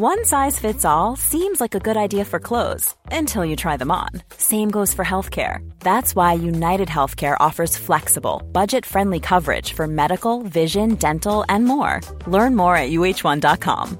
One 0.00 0.24
size 0.24 0.60
fits 0.60 0.84
all 0.84 1.16
seems 1.16 1.60
like 1.60 1.74
a 1.74 1.80
good 1.80 1.96
idea 1.96 2.24
for 2.24 2.38
clothes 2.38 2.94
until 3.10 3.44
you 3.44 3.56
try 3.56 3.76
them 3.76 3.90
on. 3.90 4.10
Same 4.36 4.70
goes 4.70 4.94
for 4.94 5.04
healthcare. 5.04 5.68
That's 5.80 6.14
why 6.14 6.34
United 6.34 6.86
Healthcare 6.86 7.36
offers 7.40 7.76
flexible, 7.76 8.40
budget 8.52 8.86
friendly 8.86 9.18
coverage 9.18 9.72
for 9.72 9.88
medical, 9.88 10.44
vision, 10.44 10.94
dental, 10.94 11.44
and 11.48 11.64
more. 11.64 12.00
Learn 12.28 12.54
more 12.54 12.76
at 12.76 12.90
uh1.com. 12.90 13.98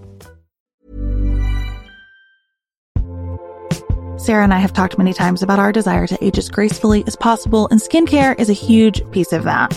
Sarah 4.21 4.45
and 4.45 4.55
I 4.55 4.59
have 4.59 4.73
talked 4.73 4.99
many 4.99 5.13
times 5.13 5.43
about 5.43 5.59
our 5.59 5.73
desire 5.73 6.07
to 6.07 6.25
age 6.25 6.39
as 6.39 6.49
gracefully 6.49 7.03
as 7.09 7.17
possible, 7.17 7.67
and 7.73 7.81
skincare 7.81 8.39
is 8.39 8.49
a 8.49 8.65
huge 8.69 9.03
piece 9.11 9.33
of 9.33 9.43
that. 9.43 9.77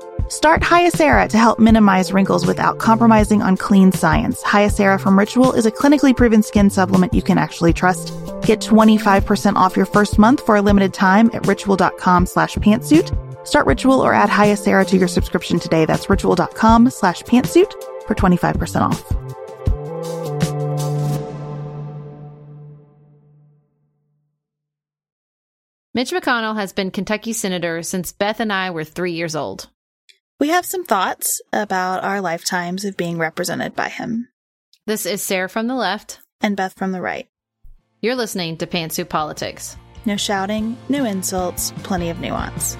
Start 0.31 0.61
Hyacera 0.61 1.27
to 1.27 1.37
help 1.37 1.59
minimize 1.59 2.13
wrinkles 2.13 2.47
without 2.47 2.79
compromising 2.79 3.41
on 3.41 3.57
clean 3.57 3.91
science. 3.91 4.41
Hyacera 4.43 4.97
from 4.97 5.19
Ritual 5.19 5.51
is 5.51 5.65
a 5.65 5.71
clinically 5.71 6.15
proven 6.15 6.41
skin 6.41 6.69
supplement 6.69 7.13
you 7.13 7.21
can 7.21 7.37
actually 7.37 7.73
trust. 7.73 8.13
Get 8.41 8.61
25% 8.61 9.57
off 9.57 9.75
your 9.75 9.85
first 9.85 10.17
month 10.17 10.45
for 10.45 10.55
a 10.55 10.61
limited 10.61 10.93
time 10.93 11.29
at 11.33 11.45
ritual.com 11.45 12.25
slash 12.25 12.55
pantsuit. 12.55 13.11
Start 13.45 13.65
Ritual 13.65 13.99
or 13.99 14.13
add 14.13 14.29
Hyacera 14.29 14.87
to 14.87 14.95
your 14.95 15.09
subscription 15.09 15.59
today. 15.59 15.83
That's 15.83 16.09
ritual.com 16.09 16.89
slash 16.91 17.23
pantsuit 17.23 17.73
for 18.07 18.15
25% 18.15 18.81
off. 18.81 19.11
Mitch 25.93 26.11
McConnell 26.11 26.55
has 26.55 26.71
been 26.71 26.89
Kentucky 26.89 27.33
Senator 27.33 27.83
since 27.83 28.13
Beth 28.13 28.39
and 28.39 28.53
I 28.53 28.69
were 28.69 28.85
three 28.85 29.11
years 29.11 29.35
old. 29.35 29.67
We 30.41 30.49
have 30.49 30.65
some 30.65 30.83
thoughts 30.83 31.39
about 31.53 32.03
our 32.03 32.19
lifetimes 32.19 32.83
of 32.83 32.97
being 32.97 33.19
represented 33.19 33.75
by 33.75 33.89
him. 33.89 34.27
This 34.87 35.05
is 35.05 35.21
Sarah 35.21 35.47
from 35.47 35.67
the 35.67 35.75
left. 35.75 36.19
And 36.41 36.57
Beth 36.57 36.73
from 36.73 36.93
the 36.93 36.99
right. 36.99 37.27
You're 38.01 38.15
listening 38.15 38.57
to 38.57 38.65
Pantsuit 38.65 39.07
Politics. 39.07 39.77
No 40.07 40.17
shouting, 40.17 40.77
no 40.89 41.05
insults, 41.05 41.73
plenty 41.83 42.09
of 42.09 42.19
nuance. 42.19 42.75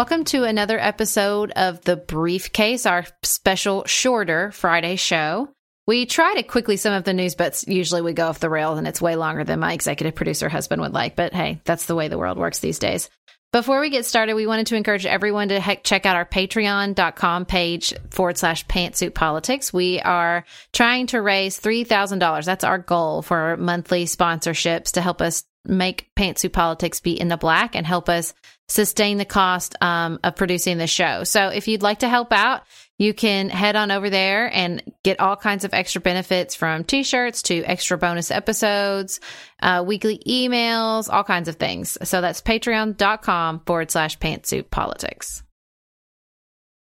Welcome 0.00 0.24
to 0.24 0.44
another 0.44 0.80
episode 0.80 1.50
of 1.50 1.82
The 1.82 1.94
Briefcase, 1.94 2.86
our 2.86 3.04
special 3.22 3.84
shorter 3.84 4.50
Friday 4.50 4.96
show. 4.96 5.50
We 5.86 6.06
try 6.06 6.32
to 6.36 6.42
quickly 6.42 6.78
sum 6.78 6.94
up 6.94 7.04
the 7.04 7.12
news, 7.12 7.34
but 7.34 7.62
usually 7.68 8.00
we 8.00 8.14
go 8.14 8.28
off 8.28 8.40
the 8.40 8.48
rails 8.48 8.78
and 8.78 8.88
it's 8.88 9.02
way 9.02 9.14
longer 9.16 9.44
than 9.44 9.60
my 9.60 9.74
executive 9.74 10.14
producer 10.14 10.48
husband 10.48 10.80
would 10.80 10.94
like. 10.94 11.16
But 11.16 11.34
hey, 11.34 11.60
that's 11.66 11.84
the 11.84 11.94
way 11.94 12.08
the 12.08 12.16
world 12.16 12.38
works 12.38 12.60
these 12.60 12.78
days. 12.78 13.10
Before 13.52 13.78
we 13.78 13.90
get 13.90 14.06
started, 14.06 14.32
we 14.32 14.46
wanted 14.46 14.68
to 14.68 14.76
encourage 14.76 15.04
everyone 15.04 15.48
to 15.50 15.60
he- 15.60 15.76
check 15.84 16.06
out 16.06 16.16
our 16.16 16.24
patreon.com 16.24 17.44
page 17.44 17.92
forward 18.08 18.38
slash 18.38 18.66
pantsuit 18.68 19.12
politics. 19.12 19.70
We 19.70 20.00
are 20.00 20.46
trying 20.72 21.08
to 21.08 21.20
raise 21.20 21.60
$3,000. 21.60 22.46
That's 22.46 22.64
our 22.64 22.78
goal 22.78 23.20
for 23.20 23.58
monthly 23.58 24.06
sponsorships 24.06 24.92
to 24.92 25.02
help 25.02 25.20
us 25.20 25.44
make 25.66 26.08
pantsuit 26.16 26.52
politics 26.52 27.00
be 27.00 27.20
in 27.20 27.28
the 27.28 27.36
black 27.36 27.76
and 27.76 27.86
help 27.86 28.08
us 28.08 28.32
sustain 28.70 29.18
the 29.18 29.24
cost 29.24 29.74
um, 29.80 30.20
of 30.22 30.36
producing 30.36 30.78
the 30.78 30.86
show. 30.86 31.24
So 31.24 31.48
if 31.48 31.66
you'd 31.66 31.82
like 31.82 32.00
to 32.00 32.08
help 32.08 32.32
out, 32.32 32.62
you 32.98 33.12
can 33.12 33.48
head 33.48 33.76
on 33.76 33.90
over 33.90 34.10
there 34.10 34.54
and 34.54 34.82
get 35.02 35.18
all 35.20 35.34
kinds 35.34 35.64
of 35.64 35.74
extra 35.74 36.00
benefits 36.00 36.54
from 36.54 36.84
t-shirts 36.84 37.42
to 37.42 37.64
extra 37.64 37.98
bonus 37.98 38.30
episodes, 38.30 39.20
uh, 39.60 39.82
weekly 39.84 40.18
emails, 40.26 41.12
all 41.12 41.24
kinds 41.24 41.48
of 41.48 41.56
things. 41.56 41.98
So 42.04 42.20
that's 42.20 42.42
patreon.com 42.42 43.62
forward 43.66 43.90
slash 43.90 44.18
pantsuit 44.18 44.70
politics. 44.70 45.42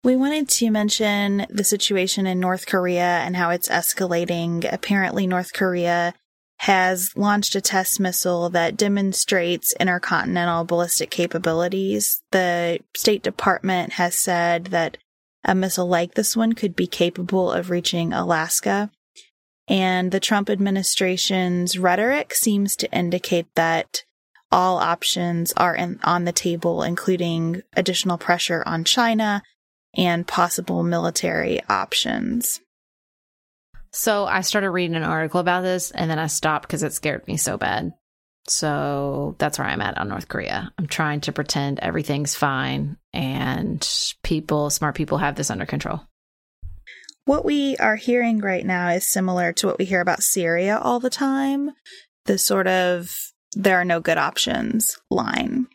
We 0.03 0.17
wanted 0.17 0.49
to 0.49 0.71
mention 0.71 1.47
the 1.51 1.63
situation 1.63 2.27
in 2.27 2.41
North 2.41 2.67
Korea 2.67 3.19
and 3.19 3.37
how 3.37 3.51
it's 3.51 3.69
escalating. 3.69 4.67
Apparently, 4.73 5.27
North 5.27 5.53
Korea 5.53 6.15
has 6.61 7.17
launched 7.17 7.55
a 7.55 7.61
test 7.61 7.99
missile 7.99 8.51
that 8.51 8.77
demonstrates 8.77 9.73
intercontinental 9.81 10.63
ballistic 10.63 11.11
capabilities. 11.11 12.21
The 12.33 12.81
State 12.95 13.23
Department 13.23 13.95
has 13.95 14.15
said 14.15 14.67
that 14.67 14.99
a 15.43 15.55
missile 15.55 15.87
like 15.87 16.13
this 16.15 16.37
one 16.37 16.53
could 16.53 16.77
be 16.77 16.87
capable 16.87 17.51
of 17.51 17.71
reaching 17.71 18.13
Alaska. 18.13 18.91
And 19.69 20.13
the 20.13 20.21
Trump 20.21 20.51
administration's 20.51 21.79
rhetoric 21.79 22.35
seems 22.35 22.77
to 22.77 22.93
indicate 22.93 23.47
that 23.55 24.05
all 24.53 24.77
options 24.77 25.55
are 25.57 25.75
in, 25.75 25.99
on 26.05 26.27
the 26.27 26.33
table, 26.33 26.83
including 26.83 27.63
additional 27.75 28.19
pressure 28.19 28.63
on 28.67 28.85
China 28.85 29.43
and 29.97 30.27
possible 30.27 30.83
military 30.83 31.63
options. 31.71 32.61
So 33.93 34.25
I 34.25 34.43
started 34.43 34.71
reading 34.71 34.97
an 34.97 35.03
article 35.03 35.41
about 35.41 35.63
this 35.63 35.91
and 35.91 36.11
then 36.11 36.19
I 36.19 36.29
stopped 36.29 36.67
because 36.67 36.83
it 36.83 36.93
scared 36.93 37.27
me 37.27 37.37
so 37.37 37.57
bad. 37.59 37.93
So 38.47 39.37
that's 39.39 39.59
where 39.59 39.69
I'm 39.69 39.83
at 39.83 39.99
on 39.99 40.09
North 40.09 40.29
Korea. 40.29 40.73
I'm 40.79 40.87
trying 40.87 41.21
to 41.23 41.33
pretend 41.33 41.81
everything's 41.81 42.35
fine 42.35 42.97
and 43.13 43.87
people, 44.23 44.71
smart 44.71 44.95
people, 44.95 45.19
have 45.19 45.37
this 45.37 45.51
under 45.51 45.67
control. 45.67 46.01
What 47.25 47.45
we 47.45 47.77
are 47.77 47.97
hearing 47.97 48.39
right 48.39 48.65
now 48.65 48.89
is 48.91 49.07
similar 49.07 49.53
to 49.55 49.67
what 49.67 49.79
we 49.79 49.85
hear 49.85 50.01
about 50.01 50.23
Syria 50.23 50.79
all 50.79 51.01
the 51.01 51.11
time 51.11 51.73
the 52.27 52.39
sort 52.39 52.67
of 52.67 53.11
there 53.53 53.81
are 53.81 53.85
no 53.85 54.01
good 54.01 54.19
options 54.19 54.97
line. 55.11 55.67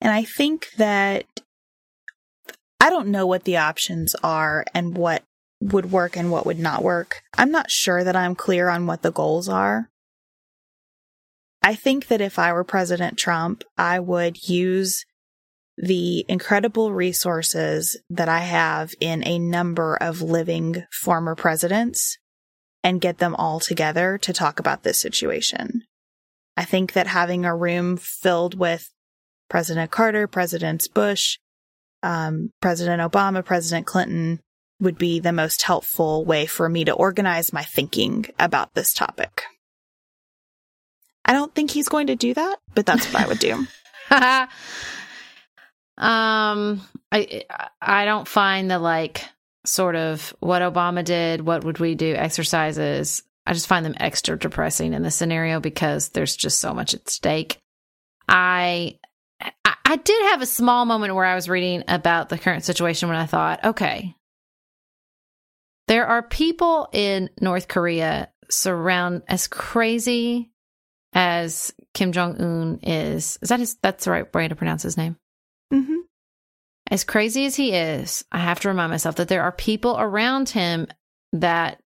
And 0.00 0.12
I 0.12 0.24
think 0.24 0.68
that 0.78 1.26
I 2.80 2.88
don't 2.88 3.08
know 3.08 3.26
what 3.26 3.44
the 3.44 3.58
options 3.58 4.14
are 4.22 4.64
and 4.74 4.96
what 4.96 5.22
would 5.60 5.92
work 5.92 6.16
and 6.16 6.30
what 6.30 6.46
would 6.46 6.58
not 6.58 6.82
work. 6.82 7.22
I'm 7.36 7.50
not 7.50 7.70
sure 7.70 8.02
that 8.02 8.16
I'm 8.16 8.34
clear 8.34 8.68
on 8.68 8.86
what 8.86 9.02
the 9.02 9.12
goals 9.12 9.48
are. 9.48 9.90
I 11.62 11.74
think 11.74 12.08
that 12.08 12.20
if 12.22 12.38
I 12.38 12.52
were 12.52 12.64
President 12.64 13.18
Trump, 13.18 13.62
I 13.76 14.00
would 14.00 14.48
use 14.48 15.04
the 15.76 16.24
incredible 16.28 16.92
resources 16.92 17.98
that 18.08 18.28
I 18.28 18.40
have 18.40 18.94
in 19.00 19.26
a 19.26 19.38
number 19.38 19.96
of 19.96 20.22
living 20.22 20.84
former 20.90 21.34
presidents 21.34 22.18
and 22.82 23.00
get 23.00 23.18
them 23.18 23.34
all 23.34 23.60
together 23.60 24.18
to 24.18 24.32
talk 24.32 24.58
about 24.58 24.82
this 24.82 24.98
situation. 24.98 25.82
I 26.56 26.64
think 26.64 26.92
that 26.92 27.06
having 27.06 27.44
a 27.44 27.56
room 27.56 27.96
filled 27.96 28.58
with 28.58 28.90
President 29.48 29.90
Carter, 29.90 30.26
President 30.26 30.86
Bush, 30.94 31.38
um, 32.02 32.52
President 32.60 33.00
Obama, 33.00 33.44
President 33.44 33.86
Clinton 33.86 34.40
would 34.80 34.98
be 34.98 35.20
the 35.20 35.32
most 35.32 35.62
helpful 35.62 36.24
way 36.24 36.46
for 36.46 36.68
me 36.68 36.84
to 36.84 36.92
organize 36.92 37.52
my 37.52 37.62
thinking 37.62 38.26
about 38.38 38.74
this 38.74 38.92
topic. 38.92 39.44
I 41.24 41.32
don't 41.32 41.54
think 41.54 41.70
he's 41.70 41.88
going 41.88 42.08
to 42.08 42.16
do 42.16 42.34
that, 42.34 42.56
but 42.74 42.86
that's 42.86 43.12
what 43.12 43.22
I 43.22 43.28
would 43.28 43.38
do. 43.38 43.52
um, 46.02 46.80
I 47.12 47.44
I 47.80 48.04
don't 48.04 48.26
find 48.26 48.70
the 48.70 48.78
like 48.78 49.24
sort 49.64 49.96
of 49.96 50.34
what 50.40 50.62
Obama 50.62 51.04
did, 51.04 51.42
what 51.42 51.64
would 51.64 51.78
we 51.78 51.94
do 51.94 52.14
exercises. 52.14 53.22
I 53.46 53.52
just 53.52 53.66
find 53.66 53.84
them 53.84 53.96
extra 53.98 54.38
depressing 54.38 54.94
in 54.94 55.02
this 55.02 55.16
scenario 55.16 55.60
because 55.60 56.10
there's 56.10 56.36
just 56.36 56.60
so 56.60 56.72
much 56.72 56.94
at 56.94 57.08
stake. 57.08 57.58
I 58.28 58.98
I 59.90 59.96
did 59.96 60.22
have 60.30 60.42
a 60.42 60.46
small 60.46 60.84
moment 60.84 61.14
where 61.14 61.24
I 61.24 61.34
was 61.34 61.48
reading 61.48 61.84
about 61.88 62.28
the 62.28 62.38
current 62.38 62.64
situation 62.64 63.08
when 63.08 63.18
I 63.18 63.26
thought, 63.26 63.64
okay, 63.64 64.14
there 65.90 66.06
are 66.06 66.22
people 66.22 66.88
in 66.92 67.30
North 67.40 67.66
Korea 67.66 68.28
surround 68.48 69.22
as 69.26 69.48
crazy 69.48 70.52
as 71.12 71.74
Kim 71.94 72.12
Jong 72.12 72.40
Un 72.40 72.78
is. 72.84 73.40
Is 73.42 73.48
that 73.48 73.58
his? 73.58 73.76
That's 73.82 74.04
the 74.04 74.12
right 74.12 74.32
way 74.32 74.46
to 74.46 74.54
pronounce 74.54 74.84
his 74.84 74.96
name. 74.96 75.16
Mm-hmm. 75.74 75.96
As 76.92 77.02
crazy 77.02 77.44
as 77.44 77.56
he 77.56 77.72
is, 77.72 78.24
I 78.30 78.38
have 78.38 78.60
to 78.60 78.68
remind 78.68 78.92
myself 78.92 79.16
that 79.16 79.26
there 79.26 79.42
are 79.42 79.50
people 79.50 79.96
around 79.98 80.50
him 80.50 80.86
that 81.32 81.80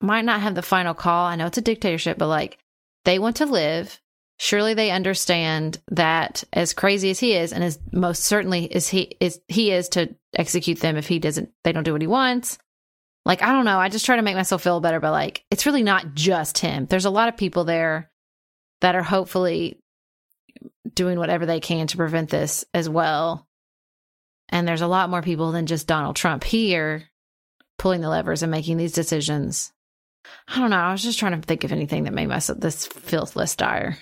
might 0.00 0.24
not 0.24 0.40
have 0.40 0.54
the 0.54 0.62
final 0.62 0.94
call. 0.94 1.26
I 1.26 1.36
know 1.36 1.44
it's 1.44 1.58
a 1.58 1.60
dictatorship, 1.62 2.16
but 2.16 2.28
like 2.28 2.58
they 3.04 3.18
want 3.18 3.36
to 3.36 3.46
live. 3.46 4.00
Surely 4.38 4.72
they 4.72 4.90
understand 4.90 5.78
that 5.90 6.42
as 6.54 6.72
crazy 6.72 7.10
as 7.10 7.20
he 7.20 7.34
is, 7.34 7.52
and 7.52 7.62
as 7.62 7.78
most 7.92 8.24
certainly 8.24 8.64
is 8.64 8.88
he 8.88 9.14
is 9.20 9.40
he 9.48 9.72
is 9.72 9.90
to 9.90 10.14
execute 10.34 10.80
them 10.80 10.96
if 10.96 11.06
he 11.06 11.18
doesn't 11.18 11.50
they 11.64 11.72
don't 11.72 11.84
do 11.84 11.92
what 11.92 12.00
he 12.00 12.06
wants. 12.06 12.56
Like 13.24 13.42
I 13.42 13.52
don't 13.52 13.64
know. 13.64 13.78
I 13.78 13.88
just 13.88 14.06
try 14.06 14.16
to 14.16 14.22
make 14.22 14.36
myself 14.36 14.62
feel 14.62 14.80
better, 14.80 15.00
but 15.00 15.12
like 15.12 15.44
it's 15.50 15.66
really 15.66 15.82
not 15.82 16.14
just 16.14 16.58
him. 16.58 16.86
There's 16.86 17.04
a 17.04 17.10
lot 17.10 17.28
of 17.28 17.36
people 17.36 17.64
there 17.64 18.10
that 18.80 18.94
are 18.94 19.02
hopefully 19.02 19.78
doing 20.92 21.18
whatever 21.18 21.46
they 21.46 21.60
can 21.60 21.86
to 21.88 21.96
prevent 21.96 22.30
this 22.30 22.64
as 22.74 22.88
well. 22.88 23.46
And 24.48 24.66
there's 24.66 24.82
a 24.82 24.86
lot 24.86 25.08
more 25.08 25.22
people 25.22 25.52
than 25.52 25.66
just 25.66 25.86
Donald 25.86 26.16
Trump 26.16 26.44
here 26.44 27.04
pulling 27.78 28.00
the 28.00 28.08
levers 28.08 28.42
and 28.42 28.50
making 28.50 28.76
these 28.76 28.92
decisions. 28.92 29.72
I 30.46 30.58
don't 30.60 30.70
know. 30.70 30.76
I 30.76 30.92
was 30.92 31.02
just 31.02 31.18
trying 31.18 31.40
to 31.40 31.44
think 31.44 31.64
of 31.64 31.72
anything 31.72 32.04
that 32.04 32.12
made 32.12 32.28
myself 32.28 32.60
this 32.60 32.86
feel 32.86 33.28
less 33.34 33.56
dire. 33.56 33.98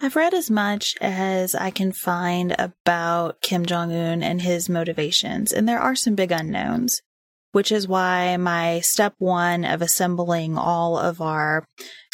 I've 0.00 0.16
read 0.16 0.34
as 0.34 0.50
much 0.50 0.96
as 1.00 1.54
I 1.54 1.70
can 1.70 1.92
find 1.92 2.54
about 2.58 3.40
Kim 3.40 3.66
Jong 3.66 3.92
un 3.92 4.22
and 4.22 4.40
his 4.40 4.68
motivations, 4.68 5.52
and 5.52 5.68
there 5.68 5.80
are 5.80 5.96
some 5.96 6.14
big 6.14 6.32
unknowns, 6.32 7.02
which 7.52 7.72
is 7.72 7.88
why 7.88 8.36
my 8.36 8.80
step 8.80 9.14
one 9.18 9.64
of 9.64 9.82
assembling 9.82 10.58
all 10.58 10.98
of 10.98 11.20
our 11.20 11.64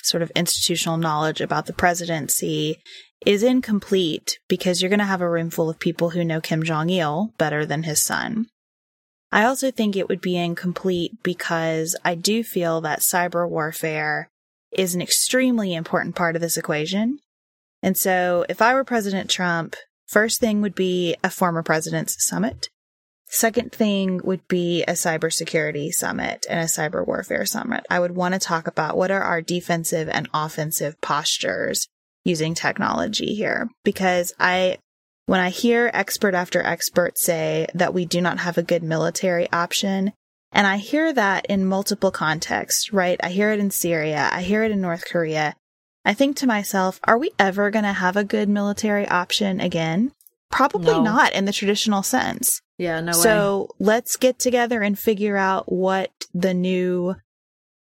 sort 0.02 0.22
of 0.22 0.30
institutional 0.36 0.96
knowledge 0.96 1.40
about 1.40 1.66
the 1.66 1.72
presidency 1.72 2.78
is 3.24 3.42
incomplete 3.42 4.38
because 4.48 4.80
you're 4.80 4.90
going 4.90 4.98
to 4.98 5.04
have 5.04 5.22
a 5.22 5.30
room 5.30 5.50
full 5.50 5.70
of 5.70 5.78
people 5.78 6.10
who 6.10 6.24
know 6.24 6.40
Kim 6.40 6.62
Jong 6.62 6.90
il 6.90 7.32
better 7.38 7.64
than 7.64 7.84
his 7.84 8.02
son. 8.02 8.46
I 9.32 9.44
also 9.44 9.70
think 9.70 9.96
it 9.96 10.08
would 10.08 10.20
be 10.20 10.36
incomplete 10.36 11.22
because 11.22 11.96
I 12.04 12.14
do 12.14 12.44
feel 12.44 12.80
that 12.82 13.00
cyber 13.00 13.48
warfare 13.48 14.28
is 14.70 14.94
an 14.94 15.02
extremely 15.02 15.74
important 15.74 16.14
part 16.14 16.36
of 16.36 16.42
this 16.42 16.56
equation. 16.56 17.18
And 17.82 17.96
so 17.96 18.44
if 18.48 18.62
I 18.62 18.74
were 18.74 18.84
President 18.84 19.30
Trump, 19.30 19.74
first 20.06 20.38
thing 20.38 20.62
would 20.62 20.74
be 20.74 21.16
a 21.24 21.30
former 21.30 21.62
president's 21.62 22.16
summit. 22.28 22.68
Second 23.34 23.72
thing 23.72 24.20
would 24.22 24.46
be 24.46 24.84
a 24.84 24.92
cybersecurity 24.92 25.90
summit 25.92 26.46
and 26.48 26.60
a 26.60 26.64
cyber 26.66 27.04
warfare 27.04 27.44
summit. 27.44 27.84
I 27.90 27.98
would 27.98 28.14
want 28.14 28.34
to 28.34 28.38
talk 28.38 28.68
about 28.68 28.96
what 28.96 29.10
are 29.10 29.24
our 29.24 29.42
defensive 29.42 30.08
and 30.08 30.28
offensive 30.32 31.00
postures 31.00 31.88
using 32.24 32.54
technology 32.54 33.34
here 33.34 33.68
because 33.82 34.32
I 34.38 34.78
when 35.26 35.40
I 35.40 35.50
hear 35.50 35.90
expert 35.92 36.36
after 36.36 36.62
expert 36.62 37.18
say 37.18 37.66
that 37.74 37.92
we 37.92 38.06
do 38.06 38.20
not 38.20 38.38
have 38.38 38.56
a 38.56 38.62
good 38.62 38.84
military 38.84 39.50
option, 39.50 40.12
and 40.52 40.64
I 40.64 40.76
hear 40.76 41.12
that 41.12 41.46
in 41.46 41.66
multiple 41.66 42.12
contexts, 42.12 42.92
right? 42.92 43.18
I 43.20 43.30
hear 43.30 43.50
it 43.50 43.58
in 43.58 43.72
Syria, 43.72 44.28
I 44.30 44.42
hear 44.42 44.62
it 44.62 44.70
in 44.70 44.80
North 44.80 45.06
Korea. 45.06 45.56
I 46.04 46.14
think 46.14 46.36
to 46.36 46.46
myself, 46.46 47.00
are 47.02 47.18
we 47.18 47.32
ever 47.40 47.72
going 47.72 47.84
to 47.84 47.94
have 47.94 48.16
a 48.16 48.22
good 48.22 48.48
military 48.48 49.08
option 49.08 49.58
again? 49.58 50.12
Probably 50.52 50.94
no. 50.94 51.02
not 51.02 51.32
in 51.32 51.46
the 51.46 51.52
traditional 51.52 52.04
sense. 52.04 52.60
Yeah, 52.78 53.00
no 53.00 53.12
way. 53.12 53.22
so 53.22 53.60
way. 53.60 53.86
let's 53.86 54.16
get 54.16 54.38
together 54.38 54.82
and 54.82 54.98
figure 54.98 55.36
out 55.36 55.70
what 55.70 56.10
the 56.32 56.54
new 56.54 57.14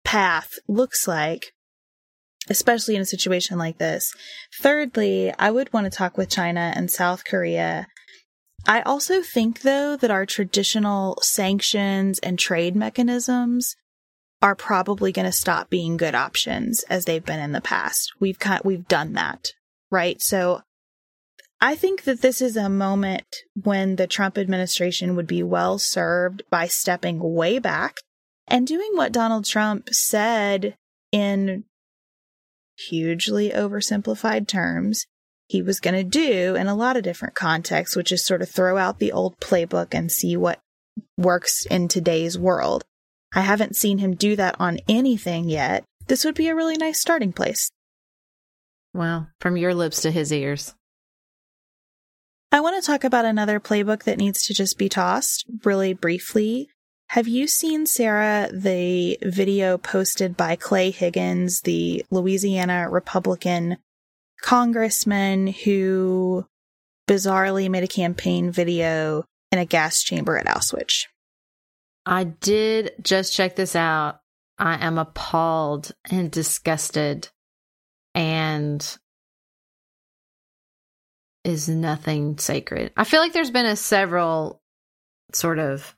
path 0.04 0.58
looks 0.66 1.06
like 1.06 1.52
especially 2.50 2.96
in 2.96 3.02
a 3.02 3.06
situation 3.06 3.58
like 3.58 3.78
this. 3.78 4.12
Thirdly, 4.60 5.32
I 5.38 5.50
would 5.50 5.72
want 5.72 5.84
to 5.84 5.96
talk 5.96 6.16
with 6.16 6.28
China 6.28 6.72
and 6.74 6.90
South 6.90 7.24
Korea. 7.24 7.86
I 8.66 8.82
also 8.82 9.22
think, 9.22 9.62
though, 9.62 9.96
that 9.96 10.10
our 10.10 10.26
traditional 10.26 11.18
sanctions 11.22 12.18
and 12.20 12.38
trade 12.38 12.76
mechanisms 12.76 13.74
are 14.40 14.54
probably 14.54 15.12
going 15.12 15.24
to 15.24 15.32
stop 15.32 15.70
being 15.70 15.96
good 15.96 16.14
options 16.14 16.82
as 16.84 17.04
they've 17.04 17.24
been 17.24 17.40
in 17.40 17.52
the 17.52 17.60
past. 17.60 18.12
We've 18.18 18.38
cut, 18.38 18.64
we've 18.64 18.88
done 18.88 19.12
that, 19.12 19.52
right? 19.90 20.20
So 20.20 20.62
I 21.64 21.76
think 21.76 22.02
that 22.02 22.22
this 22.22 22.42
is 22.42 22.56
a 22.56 22.68
moment 22.68 23.36
when 23.54 23.94
the 23.94 24.08
Trump 24.08 24.36
administration 24.36 25.14
would 25.14 25.28
be 25.28 25.44
well 25.44 25.78
served 25.78 26.42
by 26.50 26.66
stepping 26.66 27.20
way 27.20 27.60
back 27.60 27.98
and 28.48 28.66
doing 28.66 28.90
what 28.94 29.12
Donald 29.12 29.44
Trump 29.44 29.88
said 29.90 30.74
in 31.12 31.62
hugely 32.76 33.50
oversimplified 33.50 34.48
terms 34.48 35.06
he 35.46 35.62
was 35.62 35.78
going 35.78 35.94
to 35.94 36.02
do 36.02 36.56
in 36.56 36.66
a 36.66 36.74
lot 36.74 36.96
of 36.96 37.04
different 37.04 37.36
contexts, 37.36 37.94
which 37.94 38.10
is 38.10 38.24
sort 38.24 38.42
of 38.42 38.48
throw 38.48 38.76
out 38.76 38.98
the 38.98 39.12
old 39.12 39.38
playbook 39.38 39.94
and 39.94 40.10
see 40.10 40.36
what 40.36 40.58
works 41.16 41.64
in 41.66 41.86
today's 41.86 42.36
world. 42.36 42.82
I 43.36 43.42
haven't 43.42 43.76
seen 43.76 43.98
him 43.98 44.16
do 44.16 44.34
that 44.34 44.56
on 44.58 44.80
anything 44.88 45.48
yet. 45.48 45.84
This 46.08 46.24
would 46.24 46.34
be 46.34 46.48
a 46.48 46.56
really 46.56 46.76
nice 46.76 46.98
starting 46.98 47.32
place. 47.32 47.70
Well, 48.92 49.28
from 49.40 49.56
your 49.56 49.74
lips 49.74 50.02
to 50.02 50.10
his 50.10 50.32
ears. 50.32 50.74
I 52.54 52.60
want 52.60 52.76
to 52.76 52.86
talk 52.86 53.02
about 53.02 53.24
another 53.24 53.58
playbook 53.58 54.02
that 54.02 54.18
needs 54.18 54.44
to 54.46 54.52
just 54.52 54.76
be 54.76 54.90
tossed 54.90 55.46
really 55.64 55.94
briefly. 55.94 56.68
Have 57.08 57.26
you 57.26 57.46
seen, 57.46 57.86
Sarah, 57.86 58.50
the 58.52 59.18
video 59.22 59.78
posted 59.78 60.36
by 60.36 60.56
Clay 60.56 60.90
Higgins, 60.90 61.62
the 61.62 62.04
Louisiana 62.10 62.90
Republican 62.90 63.78
congressman 64.42 65.46
who 65.46 66.46
bizarrely 67.08 67.70
made 67.70 67.84
a 67.84 67.88
campaign 67.88 68.50
video 68.50 69.24
in 69.50 69.58
a 69.58 69.64
gas 69.64 70.02
chamber 70.02 70.36
at 70.36 70.44
Auschwitz? 70.44 71.06
I 72.04 72.24
did 72.24 72.92
just 73.00 73.32
check 73.32 73.56
this 73.56 73.74
out. 73.74 74.20
I 74.58 74.84
am 74.84 74.98
appalled 74.98 75.92
and 76.10 76.30
disgusted 76.30 77.28
and 78.14 78.98
is 81.44 81.68
nothing 81.68 82.38
sacred. 82.38 82.92
I 82.96 83.04
feel 83.04 83.20
like 83.20 83.32
there's 83.32 83.50
been 83.50 83.66
a 83.66 83.76
several 83.76 84.60
sort 85.32 85.58
of 85.58 85.94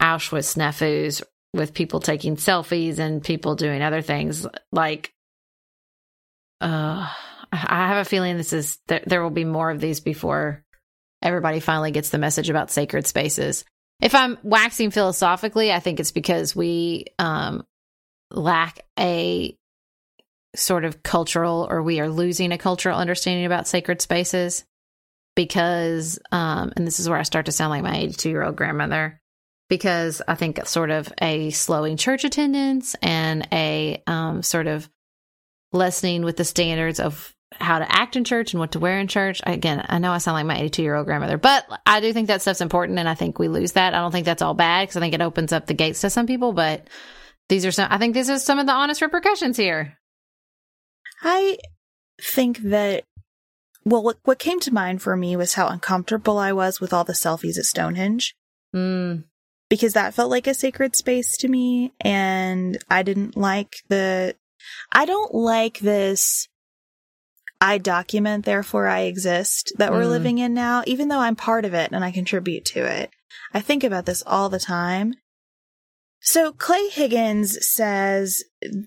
Auschwitz 0.00 0.56
snafus 0.56 1.22
with 1.52 1.74
people 1.74 2.00
taking 2.00 2.36
selfies 2.36 2.98
and 2.98 3.24
people 3.24 3.54
doing 3.54 3.82
other 3.82 4.02
things. 4.02 4.46
Like, 4.72 5.12
uh, 6.60 7.10
I 7.52 7.88
have 7.88 8.06
a 8.06 8.08
feeling 8.08 8.36
this 8.36 8.52
is 8.52 8.78
there, 8.88 9.02
there 9.06 9.22
will 9.22 9.30
be 9.30 9.44
more 9.44 9.70
of 9.70 9.80
these 9.80 10.00
before 10.00 10.64
everybody 11.22 11.60
finally 11.60 11.90
gets 11.90 12.10
the 12.10 12.18
message 12.18 12.50
about 12.50 12.70
sacred 12.70 13.06
spaces. 13.06 13.64
If 14.00 14.14
I'm 14.14 14.38
waxing 14.42 14.90
philosophically, 14.90 15.72
I 15.72 15.80
think 15.80 16.00
it's 16.00 16.12
because 16.12 16.54
we 16.54 17.06
um, 17.18 17.64
lack 18.30 18.80
a 18.98 19.56
sort 20.54 20.84
of 20.84 21.02
cultural 21.02 21.66
or 21.70 21.82
we 21.82 22.00
are 22.00 22.08
losing 22.08 22.52
a 22.52 22.58
cultural 22.58 22.98
understanding 22.98 23.44
about 23.46 23.68
sacred 23.68 24.00
spaces 24.00 24.64
because 25.34 26.18
um, 26.32 26.72
and 26.76 26.86
this 26.86 26.98
is 26.98 27.08
where 27.08 27.18
I 27.18 27.24
start 27.24 27.46
to 27.46 27.52
sound 27.52 27.70
like 27.70 27.82
my 27.82 27.96
82 27.96 28.28
year 28.28 28.42
old 28.42 28.56
grandmother 28.56 29.20
because 29.68 30.22
I 30.26 30.34
think 30.34 30.64
sort 30.66 30.90
of 30.90 31.12
a 31.20 31.50
slowing 31.50 31.96
church 31.96 32.24
attendance 32.24 32.94
and 33.02 33.46
a 33.52 34.02
um, 34.06 34.42
sort 34.42 34.66
of 34.66 34.88
lessening 35.72 36.24
with 36.24 36.36
the 36.36 36.44
standards 36.44 37.00
of 37.00 37.34
how 37.52 37.78
to 37.78 37.92
act 37.92 38.16
in 38.16 38.24
church 38.24 38.52
and 38.52 38.60
what 38.60 38.72
to 38.72 38.78
wear 38.78 38.98
in 38.98 39.08
church. 39.08 39.40
Again, 39.44 39.84
I 39.88 39.98
know 39.98 40.12
I 40.12 40.18
sound 40.18 40.34
like 40.34 40.46
my 40.46 40.58
82 40.58 40.82
year 40.82 40.94
old 40.94 41.06
grandmother, 41.06 41.38
but 41.38 41.66
I 41.86 42.00
do 42.00 42.12
think 42.12 42.28
that 42.28 42.42
stuff's 42.42 42.60
important. 42.60 42.98
And 42.98 43.08
I 43.08 43.14
think 43.14 43.38
we 43.38 43.48
lose 43.48 43.72
that. 43.72 43.94
I 43.94 43.98
don't 43.98 44.12
think 44.12 44.26
that's 44.26 44.42
all 44.42 44.54
bad 44.54 44.82
because 44.82 44.96
I 44.96 45.00
think 45.00 45.14
it 45.14 45.20
opens 45.20 45.52
up 45.52 45.66
the 45.66 45.74
gates 45.74 46.00
to 46.00 46.10
some 46.10 46.26
people, 46.26 46.52
but 46.52 46.88
these 47.48 47.64
are 47.64 47.72
some, 47.72 47.88
I 47.90 47.98
think 47.98 48.14
these 48.14 48.30
are 48.30 48.38
some 48.38 48.58
of 48.58 48.66
the 48.66 48.72
honest 48.72 49.00
repercussions 49.00 49.56
here. 49.56 49.96
I 51.22 51.58
think 52.20 52.58
that 52.58 53.04
well, 53.86 54.02
what, 54.02 54.18
what 54.24 54.40
came 54.40 54.58
to 54.60 54.74
mind 54.74 55.00
for 55.00 55.16
me 55.16 55.36
was 55.36 55.54
how 55.54 55.68
uncomfortable 55.68 56.38
I 56.38 56.52
was 56.52 56.80
with 56.80 56.92
all 56.92 57.04
the 57.04 57.12
selfies 57.12 57.56
at 57.56 57.66
Stonehenge. 57.66 58.34
Mm. 58.74 59.24
Because 59.70 59.92
that 59.92 60.12
felt 60.12 60.28
like 60.28 60.48
a 60.48 60.54
sacred 60.54 60.96
space 60.96 61.36
to 61.38 61.48
me. 61.48 61.92
And 62.00 62.78
I 62.90 63.04
didn't 63.04 63.36
like 63.36 63.74
the, 63.88 64.34
I 64.90 65.06
don't 65.06 65.32
like 65.32 65.78
this, 65.78 66.48
I 67.60 67.78
document, 67.78 68.44
therefore 68.44 68.88
I 68.88 69.02
exist 69.02 69.72
that 69.78 69.92
we're 69.92 70.02
Mm. 70.02 70.10
living 70.10 70.38
in 70.38 70.52
now, 70.52 70.82
even 70.84 71.06
though 71.06 71.20
I'm 71.20 71.36
part 71.36 71.64
of 71.64 71.72
it 71.72 71.92
and 71.92 72.04
I 72.04 72.10
contribute 72.10 72.64
to 72.66 72.80
it. 72.84 73.10
I 73.54 73.60
think 73.60 73.84
about 73.84 74.04
this 74.06 74.22
all 74.26 74.48
the 74.48 74.58
time. 74.58 75.14
So 76.28 76.50
Clay 76.50 76.88
Higgins 76.88 77.56
says 77.68 78.42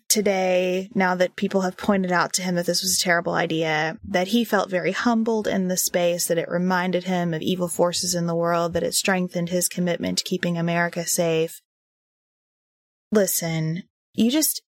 today, 0.09 0.89
now 0.93 1.15
that 1.15 1.37
people 1.37 1.61
have 1.61 1.77
pointed 1.77 2.11
out 2.11 2.33
to 2.33 2.41
him 2.41 2.55
that 2.55 2.65
this 2.65 2.81
was 2.81 2.97
a 2.99 3.01
terrible 3.01 3.33
idea, 3.33 3.97
that 4.03 4.27
he 4.27 4.43
felt 4.43 4.69
very 4.69 4.91
humbled 4.91 5.47
in 5.47 5.69
the 5.69 5.77
space, 5.77 6.27
that 6.27 6.37
it 6.37 6.49
reminded 6.49 7.05
him 7.05 7.33
of 7.33 7.41
evil 7.41 7.69
forces 7.69 8.13
in 8.13 8.27
the 8.27 8.35
world, 8.35 8.73
that 8.73 8.83
it 8.83 8.93
strengthened 8.93 9.47
his 9.47 9.69
commitment 9.69 10.17
to 10.17 10.25
keeping 10.25 10.57
America 10.57 11.05
safe. 11.05 11.61
Listen, 13.09 13.83
you 14.13 14.29
just, 14.29 14.61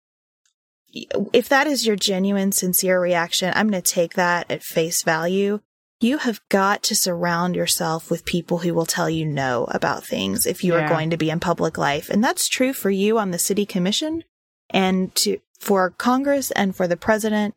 if 1.32 1.48
that 1.48 1.66
is 1.66 1.84
your 1.84 1.96
genuine, 1.96 2.52
sincere 2.52 3.00
reaction, 3.00 3.52
I'm 3.56 3.68
going 3.68 3.82
to 3.82 3.94
take 3.94 4.14
that 4.14 4.48
at 4.48 4.62
face 4.62 5.02
value. 5.02 5.58
You 6.00 6.18
have 6.18 6.40
got 6.48 6.82
to 6.84 6.94
surround 6.94 7.54
yourself 7.54 8.10
with 8.10 8.24
people 8.24 8.58
who 8.58 8.72
will 8.72 8.86
tell 8.86 9.10
you 9.10 9.26
no 9.26 9.64
about 9.70 10.04
things 10.06 10.46
if 10.46 10.64
you 10.64 10.74
Yeah. 10.74 10.86
are 10.86 10.88
going 10.88 11.10
to 11.10 11.18
be 11.18 11.28
in 11.30 11.40
public 11.40 11.76
life. 11.76 12.08
And 12.08 12.24
that's 12.24 12.48
true 12.48 12.72
for 12.72 12.90
you 12.90 13.18
on 13.18 13.30
the 13.30 13.38
city 13.38 13.66
commission 13.66 14.24
and 14.70 15.14
to, 15.16 15.38
for 15.58 15.90
Congress 15.90 16.50
and 16.52 16.74
for 16.74 16.88
the 16.88 16.96
president 16.96 17.54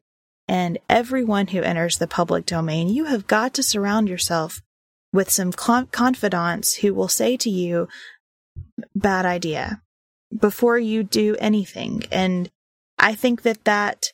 and 0.48 0.78
everyone 0.90 1.48
who 1.48 1.62
enters 1.62 1.98
the 1.98 2.08
public 2.08 2.46
domain. 2.46 2.90
You 2.90 3.06
have 3.06 3.28
got 3.28 3.54
to 3.54 3.64
surround 3.64 4.10
yourself 4.10 4.62
with 5.14 5.30
some 5.30 5.54
con- 5.54 5.88
confidants 5.88 6.76
who 6.78 6.94
will 6.94 7.08
say 7.08 7.38
to 7.38 7.50
you, 7.50 7.88
bad 8.94 9.26
idea 9.26 9.82
before 10.38 10.78
you 10.78 11.04
do 11.04 11.38
anything. 11.40 12.04
And 12.12 12.50
I 12.98 13.16
think 13.16 13.44
that 13.44 13.64
that 13.64 14.12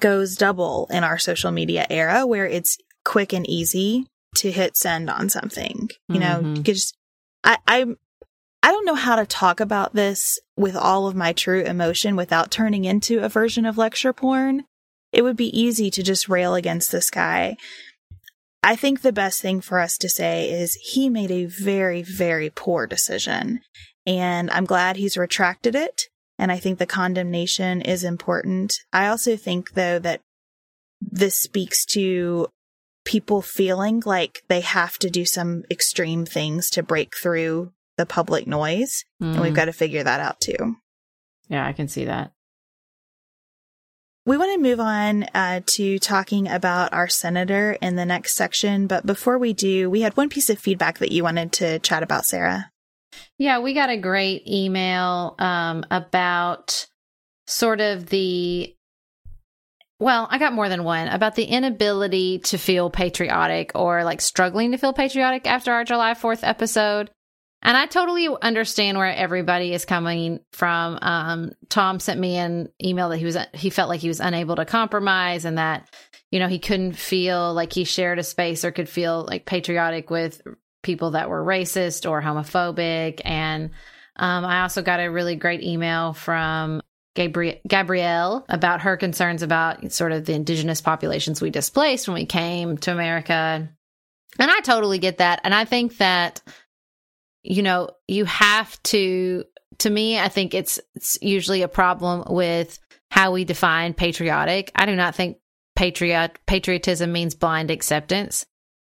goes 0.00 0.36
double 0.36 0.88
in 0.90 1.04
our 1.04 1.18
social 1.18 1.50
media 1.50 1.86
era 1.90 2.26
where 2.26 2.46
it's 2.46 2.78
quick 3.04 3.32
and 3.32 3.48
easy 3.48 4.06
to 4.36 4.50
hit 4.50 4.76
send 4.76 5.08
on 5.10 5.28
something. 5.28 5.88
You 6.08 6.18
know, 6.20 6.40
Mhm. 6.42 6.56
you 6.56 6.62
could 6.62 6.74
just, 6.74 6.96
I, 7.44 7.58
I, 7.66 7.86
I 8.62 8.68
don't 8.72 8.86
know 8.86 8.94
how 8.94 9.16
to 9.16 9.26
talk 9.26 9.60
about 9.60 9.94
this 9.94 10.38
with 10.56 10.74
all 10.74 11.06
of 11.06 11.14
my 11.14 11.32
true 11.32 11.62
emotion 11.62 12.16
without 12.16 12.50
turning 12.50 12.84
into 12.84 13.22
a 13.22 13.28
version 13.28 13.66
of 13.66 13.78
lecture 13.78 14.12
porn. 14.12 14.64
It 15.12 15.22
would 15.22 15.36
be 15.36 15.56
easy 15.58 15.90
to 15.90 16.02
just 16.02 16.28
rail 16.28 16.54
against 16.54 16.90
this 16.90 17.10
guy. 17.10 17.56
I 18.62 18.74
think 18.76 19.02
the 19.02 19.12
best 19.12 19.42
thing 19.42 19.60
for 19.60 19.78
us 19.78 19.98
to 19.98 20.08
say 20.08 20.50
is 20.50 20.78
he 20.82 21.10
made 21.10 21.30
a 21.30 21.44
very, 21.44 22.02
very 22.02 22.50
poor 22.50 22.86
decision. 22.86 23.60
And 24.06 24.50
I'm 24.50 24.64
glad 24.64 24.96
he's 24.96 25.16
retracted 25.18 25.74
it. 25.74 26.08
And 26.38 26.50
I 26.50 26.58
think 26.58 26.78
the 26.78 26.86
condemnation 26.86 27.80
is 27.82 28.02
important. 28.02 28.74
I 28.92 29.06
also 29.06 29.36
think, 29.36 29.74
though, 29.74 29.98
that 30.00 30.20
this 31.00 31.36
speaks 31.36 31.84
to 31.86 32.48
people 33.04 33.42
feeling 33.42 34.02
like 34.06 34.42
they 34.48 34.60
have 34.60 34.98
to 34.98 35.10
do 35.10 35.24
some 35.24 35.64
extreme 35.70 36.24
things 36.24 36.70
to 36.70 36.82
break 36.82 37.14
through 37.16 37.72
the 37.96 38.06
public 38.06 38.46
noise. 38.46 39.04
And 39.20 39.40
we've 39.40 39.52
Mm. 39.52 39.56
got 39.56 39.64
to 39.66 39.72
figure 39.72 40.02
that 40.02 40.20
out 40.20 40.40
too. 40.40 40.76
Yeah, 41.48 41.66
I 41.66 41.72
can 41.72 41.88
see 41.88 42.06
that. 42.06 42.32
We 44.26 44.38
want 44.38 44.54
to 44.54 44.58
move 44.70 44.80
on 44.80 45.24
uh, 45.34 45.60
to 45.66 45.98
talking 45.98 46.48
about 46.48 46.94
our 46.94 47.08
senator 47.08 47.72
in 47.82 47.96
the 47.96 48.06
next 48.06 48.34
section. 48.34 48.86
But 48.86 49.04
before 49.04 49.36
we 49.38 49.52
do, 49.52 49.90
we 49.90 50.00
had 50.00 50.16
one 50.16 50.30
piece 50.30 50.48
of 50.48 50.58
feedback 50.58 50.98
that 50.98 51.12
you 51.12 51.22
wanted 51.22 51.52
to 51.52 51.78
chat 51.80 52.02
about, 52.02 52.24
Sarah. 52.24 52.70
Yeah, 53.36 53.58
we 53.58 53.74
got 53.74 53.90
a 53.90 53.98
great 53.98 54.48
email 54.48 55.34
um, 55.38 55.84
about 55.90 56.86
sort 57.46 57.80
of 57.82 58.06
the. 58.06 58.73
Well, 60.04 60.28
I 60.30 60.36
got 60.36 60.52
more 60.52 60.68
than 60.68 60.84
one 60.84 61.08
about 61.08 61.34
the 61.34 61.46
inability 61.46 62.40
to 62.40 62.58
feel 62.58 62.90
patriotic 62.90 63.72
or 63.74 64.04
like 64.04 64.20
struggling 64.20 64.72
to 64.72 64.76
feel 64.76 64.92
patriotic 64.92 65.46
after 65.46 65.72
our 65.72 65.82
July 65.82 66.12
4th 66.12 66.40
episode. 66.42 67.10
And 67.62 67.74
I 67.74 67.86
totally 67.86 68.28
understand 68.42 68.98
where 68.98 69.06
everybody 69.06 69.72
is 69.72 69.86
coming 69.86 70.40
from. 70.52 70.98
Um, 71.00 71.52
Tom 71.70 72.00
sent 72.00 72.20
me 72.20 72.36
an 72.36 72.68
email 72.84 73.08
that 73.08 73.16
he 73.16 73.24
was 73.24 73.38
he 73.54 73.70
felt 73.70 73.88
like 73.88 74.00
he 74.00 74.08
was 74.08 74.20
unable 74.20 74.56
to 74.56 74.66
compromise 74.66 75.46
and 75.46 75.56
that 75.56 75.88
you 76.30 76.38
know 76.38 76.48
he 76.48 76.58
couldn't 76.58 76.92
feel 76.92 77.54
like 77.54 77.72
he 77.72 77.84
shared 77.84 78.18
a 78.18 78.24
space 78.24 78.62
or 78.62 78.72
could 78.72 78.90
feel 78.90 79.24
like 79.26 79.46
patriotic 79.46 80.10
with 80.10 80.42
people 80.82 81.12
that 81.12 81.30
were 81.30 81.42
racist 81.42 82.06
or 82.06 82.20
homophobic. 82.20 83.22
And 83.24 83.70
um, 84.16 84.44
I 84.44 84.60
also 84.60 84.82
got 84.82 85.00
a 85.00 85.10
really 85.10 85.36
great 85.36 85.62
email 85.62 86.12
from 86.12 86.82
Gabri- 87.14 87.60
Gabrielle 87.66 88.44
about 88.48 88.82
her 88.82 88.96
concerns 88.96 89.42
about 89.42 89.92
sort 89.92 90.12
of 90.12 90.24
the 90.24 90.34
indigenous 90.34 90.80
populations 90.80 91.40
we 91.40 91.50
displaced 91.50 92.08
when 92.08 92.14
we 92.14 92.26
came 92.26 92.76
to 92.78 92.92
America. 92.92 93.68
And 94.38 94.50
I 94.50 94.60
totally 94.60 94.98
get 94.98 95.18
that. 95.18 95.40
And 95.44 95.54
I 95.54 95.64
think 95.64 95.98
that, 95.98 96.42
you 97.42 97.62
know, 97.62 97.90
you 98.08 98.24
have 98.24 98.82
to, 98.84 99.44
to 99.78 99.90
me, 99.90 100.18
I 100.18 100.28
think 100.28 100.54
it's, 100.54 100.80
it's 100.94 101.18
usually 101.22 101.62
a 101.62 101.68
problem 101.68 102.24
with 102.34 102.78
how 103.10 103.30
we 103.30 103.44
define 103.44 103.94
patriotic. 103.94 104.72
I 104.74 104.86
do 104.86 104.96
not 104.96 105.14
think 105.14 105.38
patriot 105.76 106.38
patriotism 106.46 107.12
means 107.12 107.34
blind 107.34 107.70
acceptance 107.70 108.46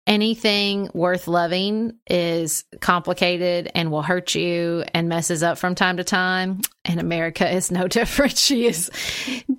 anything 0.09 0.89
worth 0.95 1.27
loving 1.27 1.93
is 2.09 2.65
complicated 2.81 3.71
and 3.75 3.91
will 3.91 4.01
hurt 4.01 4.33
you 4.33 4.83
and 4.91 5.07
messes 5.07 5.43
up 5.43 5.59
from 5.59 5.75
time 5.75 5.97
to 5.97 6.03
time. 6.03 6.61
And 6.83 6.99
America 6.99 7.49
is 7.49 7.71
no 7.71 7.87
different. 7.87 8.37
She 8.37 8.65
is 8.65 8.89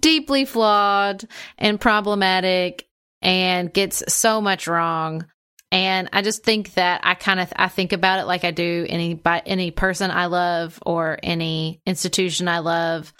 deeply 0.00 0.44
flawed 0.44 1.24
and 1.56 1.80
problematic 1.80 2.86
and 3.22 3.72
gets 3.72 4.12
so 4.12 4.40
much 4.40 4.66
wrong. 4.66 5.24
And 5.72 6.08
I 6.12 6.22
just 6.22 6.42
think 6.42 6.74
that 6.74 7.02
I 7.04 7.14
kind 7.14 7.38
of 7.38 7.52
I 7.54 7.68
think 7.68 7.92
about 7.92 8.18
it 8.18 8.24
like 8.24 8.42
I 8.42 8.50
do 8.50 8.86
any 8.88 9.14
by 9.14 9.40
any 9.46 9.70
person 9.70 10.10
I 10.10 10.26
love 10.26 10.80
or 10.84 11.16
any 11.22 11.80
institution 11.86 12.48
I 12.48 12.58
love 12.58 13.12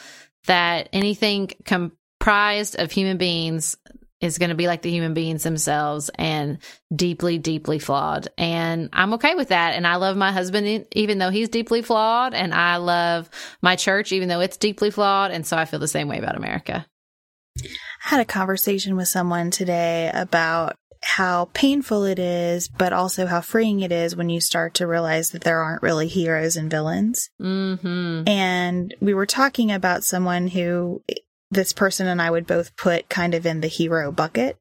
that 0.46 0.88
anything 0.92 1.52
comprised 1.64 2.74
of 2.76 2.90
human 2.90 3.18
beings 3.18 3.76
is 4.20 4.38
going 4.38 4.50
to 4.50 4.54
be 4.54 4.66
like 4.66 4.82
the 4.82 4.90
human 4.90 5.14
beings 5.14 5.42
themselves 5.42 6.10
and 6.14 6.58
deeply, 6.94 7.38
deeply 7.38 7.78
flawed. 7.78 8.28
And 8.36 8.90
I'm 8.92 9.14
okay 9.14 9.34
with 9.34 9.48
that. 9.48 9.74
And 9.74 9.86
I 9.86 9.96
love 9.96 10.16
my 10.16 10.32
husband, 10.32 10.86
even 10.92 11.18
though 11.18 11.30
he's 11.30 11.48
deeply 11.48 11.82
flawed. 11.82 12.34
And 12.34 12.52
I 12.52 12.76
love 12.76 13.30
my 13.62 13.76
church, 13.76 14.12
even 14.12 14.28
though 14.28 14.40
it's 14.40 14.56
deeply 14.56 14.90
flawed. 14.90 15.30
And 15.30 15.46
so 15.46 15.56
I 15.56 15.64
feel 15.64 15.80
the 15.80 15.88
same 15.88 16.08
way 16.08 16.18
about 16.18 16.36
America. 16.36 16.86
I 17.58 18.08
had 18.10 18.20
a 18.20 18.26
conversation 18.26 18.96
with 18.96 19.08
someone 19.08 19.50
today 19.50 20.10
about 20.12 20.76
how 21.02 21.48
painful 21.54 22.04
it 22.04 22.18
is, 22.18 22.68
but 22.68 22.92
also 22.92 23.26
how 23.26 23.40
freeing 23.40 23.80
it 23.80 23.90
is 23.90 24.14
when 24.14 24.28
you 24.28 24.40
start 24.40 24.74
to 24.74 24.86
realize 24.86 25.30
that 25.30 25.42
there 25.42 25.60
aren't 25.60 25.82
really 25.82 26.08
heroes 26.08 26.56
and 26.56 26.70
villains. 26.70 27.30
hmm 27.38 28.22
And 28.26 28.94
we 29.00 29.14
were 29.14 29.26
talking 29.26 29.72
about 29.72 30.04
someone 30.04 30.48
who 30.48 31.02
this 31.50 31.72
person 31.72 32.06
and 32.06 32.20
I 32.22 32.30
would 32.30 32.46
both 32.46 32.76
put 32.76 33.08
kind 33.08 33.34
of 33.34 33.46
in 33.46 33.60
the 33.60 33.68
hero 33.68 34.12
bucket. 34.12 34.56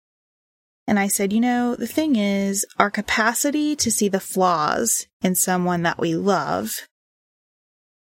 And 0.88 0.98
I 0.98 1.08
said, 1.08 1.32
you 1.32 1.40
know, 1.40 1.76
the 1.76 1.88
thing 1.88 2.16
is, 2.16 2.66
our 2.80 2.90
capacity 2.90 3.76
to 3.76 3.92
see 3.92 4.10
the 4.10 4.20
flaws 4.20 5.06
in 5.22 5.36
someone 5.36 5.84
that 5.84 6.00
we 6.00 6.16
love 6.16 6.88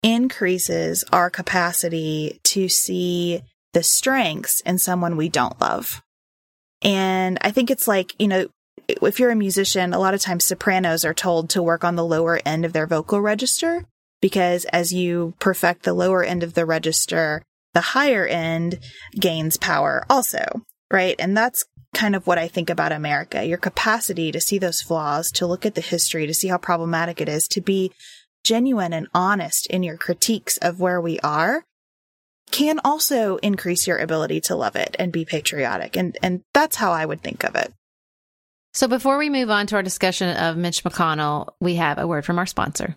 increases 0.03 1.03
our 1.11 1.31
capacity 1.31 2.41
to 2.45 2.69
see 2.69 3.43
the 3.73 3.83
strengths 3.83 4.61
in 4.61 4.77
someone 4.77 5.17
we 5.17 5.31
don't 5.31 5.59
love. 5.61 6.03
And 6.83 7.39
I 7.41 7.51
think 7.51 7.71
it's 7.71 7.89
like, 7.89 8.15
you 8.21 8.29
know, 8.29 8.49
if 8.87 9.19
you're 9.19 9.31
a 9.31 9.37
musician, 9.37 9.95
a 9.95 9.99
lot 9.99 10.13
of 10.13 10.21
times 10.21 10.45
sopranos 10.45 11.07
are 11.07 11.15
told 11.15 11.49
to 11.51 11.63
work 11.63 11.85
on 11.85 11.97
the 11.97 12.05
lower 12.05 12.39
end 12.45 12.67
of 12.67 12.75
their 12.75 12.87
vocal 12.87 13.21
register 13.21 13.87
because 14.21 14.67
as 14.67 14.93
you 14.93 15.35
perfect 15.39 15.85
the 15.85 15.95
lower 15.95 16.23
end 16.23 16.43
of 16.43 16.53
the 16.53 16.67
register, 16.67 17.43
the 17.75 17.81
higher 17.81 18.27
end 18.27 18.79
gains 19.19 19.57
power 19.57 20.05
also, 20.09 20.45
right? 20.91 21.17
And 21.19 21.37
that's 21.37 21.65
kind 21.95 22.17
of 22.17 22.27
what 22.27 22.39
I 22.39 22.49
think 22.49 22.71
about 22.71 22.93
America. 22.93 23.45
Your 23.45 23.59
capacity 23.59 24.33
to 24.33 24.41
see 24.41 24.59
those 24.59 24.83
flaws, 24.83 25.31
to 25.33 25.47
look 25.47 25.67
at 25.67 25.75
the 25.75 25.81
history, 25.81 26.27
to 26.27 26.35
see 26.35 26.49
how 26.49 26.59
problematic 26.59 27.21
it 27.21 27.29
is, 27.29 27.47
to 27.49 27.61
be 27.61 27.93
genuine 28.45 28.93
and 28.93 29.09
honest 29.15 29.67
in 29.67 29.83
your 29.83 29.97
critiques 29.97 30.57
of 30.59 30.81
where 30.81 31.01
we 31.01 31.19
are 31.21 31.65
can 32.51 32.79
also 32.85 33.37
increase 33.39 33.87
your 33.87 33.99
ability 33.99 34.41
to 34.41 34.55
love 34.55 34.77
it 34.77 34.95
and 34.99 35.13
be 35.13 35.25
patriotic. 35.25 35.97
And, 35.97 36.17
and 36.23 36.43
that's 36.53 36.77
how 36.77 36.93
I 36.93 37.07
would 37.07 37.23
think 37.23 37.43
of 37.43 37.57
it. 37.57 37.73
So 38.75 38.87
before 38.87 39.19
we 39.19 39.31
move 39.31 39.51
on 39.51 39.67
to 39.69 39.77
our 39.77 39.83
discussion 39.83 40.37
of 40.37 40.57
Mitch 40.57 40.85
McConnell, 40.85 41.55
we 41.61 41.77
have 41.77 41.99
a 41.99 42.07
word 42.07 42.25
from 42.25 42.39
our 42.39 42.47
sponsor. 42.47 42.97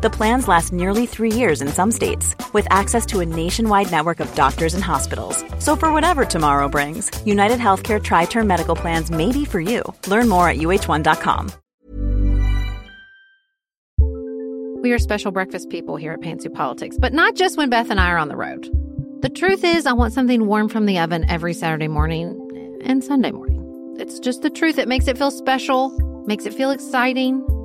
The 0.00 0.10
plans 0.10 0.46
last 0.46 0.72
nearly 0.72 1.06
three 1.06 1.32
years 1.32 1.60
in 1.60 1.66
some 1.66 1.90
states, 1.90 2.36
with 2.52 2.68
access 2.70 3.04
to 3.06 3.18
a 3.18 3.26
nationwide 3.26 3.90
network 3.90 4.20
of 4.20 4.32
doctors 4.36 4.74
and 4.74 4.84
hospitals. 4.84 5.44
So, 5.58 5.74
for 5.74 5.92
whatever 5.92 6.24
tomorrow 6.24 6.68
brings, 6.68 7.10
United 7.26 7.58
Healthcare 7.58 8.00
Tri 8.00 8.26
Term 8.26 8.46
Medical 8.46 8.76
Plans 8.76 9.10
may 9.10 9.32
be 9.32 9.44
for 9.44 9.58
you. 9.58 9.82
Learn 10.06 10.28
more 10.28 10.48
at 10.48 10.58
uh1.com. 10.58 11.52
We 14.82 14.92
are 14.92 15.00
special 15.00 15.32
breakfast 15.32 15.68
people 15.68 15.96
here 15.96 16.12
at 16.12 16.20
Pantsuit 16.20 16.54
Politics, 16.54 16.96
but 17.00 17.12
not 17.12 17.34
just 17.34 17.56
when 17.56 17.68
Beth 17.68 17.90
and 17.90 17.98
I 17.98 18.10
are 18.10 18.18
on 18.18 18.28
the 18.28 18.36
road. 18.36 18.70
The 19.22 19.28
truth 19.28 19.64
is, 19.64 19.84
I 19.84 19.94
want 19.94 20.12
something 20.12 20.46
warm 20.46 20.68
from 20.68 20.86
the 20.86 21.00
oven 21.00 21.28
every 21.28 21.54
Saturday 21.54 21.88
morning 21.88 22.78
and 22.84 23.02
Sunday 23.02 23.32
morning. 23.32 23.96
It's 23.98 24.20
just 24.20 24.42
the 24.42 24.50
truth. 24.50 24.78
It 24.78 24.86
makes 24.86 25.08
it 25.08 25.18
feel 25.18 25.32
special, 25.32 25.90
makes 26.28 26.46
it 26.46 26.54
feel 26.54 26.70
exciting. 26.70 27.44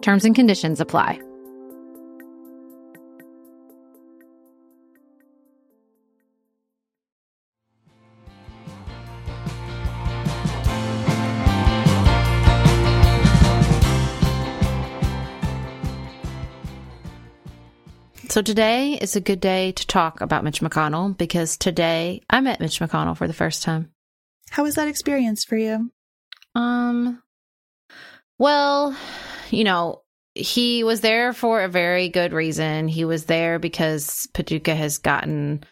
Terms 0.00 0.24
and 0.24 0.34
conditions 0.34 0.80
apply. 0.80 1.20
So 18.38 18.42
today 18.42 18.92
is 18.92 19.16
a 19.16 19.20
good 19.20 19.40
day 19.40 19.72
to 19.72 19.86
talk 19.86 20.20
about 20.20 20.44
Mitch 20.44 20.60
McConnell 20.60 21.16
because 21.16 21.56
today 21.56 22.22
I 22.30 22.40
met 22.40 22.60
Mitch 22.60 22.78
McConnell 22.78 23.16
for 23.16 23.26
the 23.26 23.32
first 23.32 23.64
time. 23.64 23.90
How 24.50 24.62
was 24.62 24.76
that 24.76 24.86
experience 24.86 25.44
for 25.44 25.56
you? 25.56 25.90
Um, 26.54 27.20
well, 28.38 28.96
you 29.50 29.64
know, 29.64 30.02
he 30.34 30.84
was 30.84 31.00
there 31.00 31.32
for 31.32 31.62
a 31.62 31.68
very 31.68 32.08
good 32.08 32.32
reason. 32.32 32.88
He 32.88 33.04
was 33.04 33.24
there 33.24 33.58
because 33.58 34.28
Paducah 34.34 34.74
has 34.74 34.98
gotten 34.98 35.64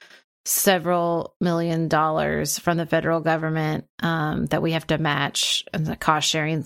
several 0.44 1.34
million 1.40 1.88
dollars 1.88 2.58
from 2.58 2.76
the 2.76 2.86
federal 2.86 3.20
government 3.20 3.86
um, 4.02 4.46
that 4.46 4.62
we 4.62 4.72
have 4.72 4.86
to 4.88 4.98
match 4.98 5.64
in 5.74 5.84
the 5.84 5.96
cost 5.96 6.28
sharing 6.28 6.64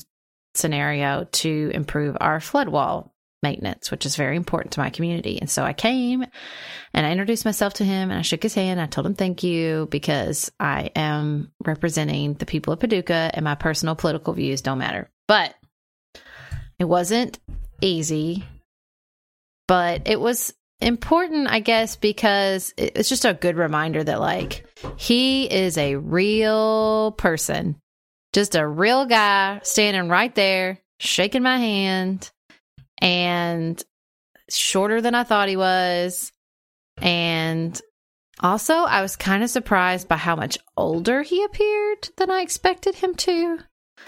scenario 0.55 1.25
to 1.33 1.71
improve 1.75 2.17
our 2.21 2.41
flood 2.41 2.69
wall 2.69 3.15
maintenance, 3.43 3.91
which 3.91 4.05
is 4.05 4.17
very 4.17 4.37
important 4.37 4.73
to 4.73 4.81
my 4.81 4.91
community. 4.91 5.41
And 5.41 5.49
so 5.49 5.63
I 5.63 5.73
came 5.73 6.25
and 6.93 7.07
I 7.07 7.11
introduced 7.11 7.47
myself 7.47 7.75
to 7.75 7.85
him 7.85 8.11
and 8.11 8.19
I 8.19 8.23
shook 8.23 8.43
his 8.43 8.55
hand. 8.55 8.81
I 8.81 8.87
told 8.87 9.07
him 9.07 9.15
thank 9.15 9.43
you 9.43 9.89
because 9.91 10.53
I 10.61 10.91
am 10.95 11.51
representing 11.65 12.35
the 12.35 12.47
people 12.47 12.75
of 12.75 12.81
Paducah 12.81 13.31
and 13.33 13.45
my 13.45 13.55
personal 13.55 13.95
political 13.95 14.35
views 14.35 14.61
don't 14.61 14.79
matter. 14.79 15.11
But 15.27 15.55
it 16.81 16.89
wasn't 16.89 17.39
easy, 17.83 18.43
but 19.69 20.03
it 20.07 20.19
was 20.19 20.55
important, 20.81 21.47
I 21.49 21.61
guess, 21.61 21.97
because 21.97 22.73
it's 22.79 23.11
just 23.11 23.27
a 23.27 23.35
good 23.35 23.57
reminder 23.57 24.03
that, 24.03 24.19
like, 24.19 24.67
he 24.97 25.45
is 25.45 25.77
a 25.77 25.97
real 25.97 27.13
person, 27.13 27.77
just 28.33 28.55
a 28.55 28.67
real 28.67 29.05
guy 29.05 29.61
standing 29.63 30.09
right 30.09 30.35
there, 30.35 30.81
shaking 30.99 31.43
my 31.43 31.59
hand 31.59 32.31
and 32.99 33.83
shorter 34.49 35.03
than 35.03 35.15
I 35.15 35.25
thought 35.25 35.51
he 35.51 35.59
was. 35.59 36.33
And 36.97 37.79
also, 38.41 38.73
I 38.73 39.03
was 39.03 39.17
kind 39.17 39.43
of 39.43 39.51
surprised 39.51 40.09
by 40.09 40.17
how 40.17 40.35
much 40.35 40.57
older 40.79 41.21
he 41.21 41.45
appeared 41.45 42.09
than 42.17 42.31
I 42.31 42.41
expected 42.41 42.95
him 42.95 43.15
to. 43.17 43.59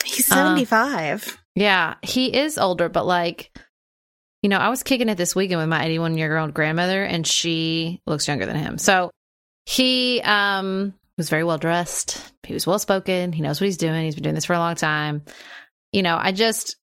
He's 0.05 0.27
75. 0.27 1.29
Uh, 1.29 1.42
yeah, 1.55 1.95
he 2.03 2.35
is 2.35 2.59
older, 2.59 2.89
but 2.89 3.07
like, 3.07 3.51
you 4.43 4.49
know, 4.49 4.59
I 4.59 4.71
was 4.71 4.83
kicking 4.83 5.09
it 5.09 5.17
this 5.17 5.37
weekend 5.37 5.61
with 5.61 5.69
my 5.69 5.85
81 5.85 6.19
year 6.19 6.37
old 6.37 6.55
grandmother, 6.55 7.05
and 7.05 7.27
she 7.27 8.01
looks 8.07 8.27
younger 8.27 8.47
than 8.47 8.57
him. 8.57 8.79
So 8.79 9.11
he 9.67 10.21
um, 10.23 10.95
was 11.17 11.29
very 11.29 11.45
well 11.45 11.59
dressed. 11.59 12.33
He 12.45 12.55
was 12.55 12.67
well 12.67 12.79
spoken. 12.79 13.33
He 13.33 13.43
knows 13.43 13.61
what 13.61 13.67
he's 13.67 13.77
doing. 13.77 14.05
He's 14.05 14.15
been 14.15 14.25
doing 14.25 14.35
this 14.35 14.47
for 14.47 14.55
a 14.55 14.59
long 14.59 14.75
time. 14.75 15.23
You 15.93 16.03
know, 16.03 16.19
I 16.21 16.33
just, 16.33 16.77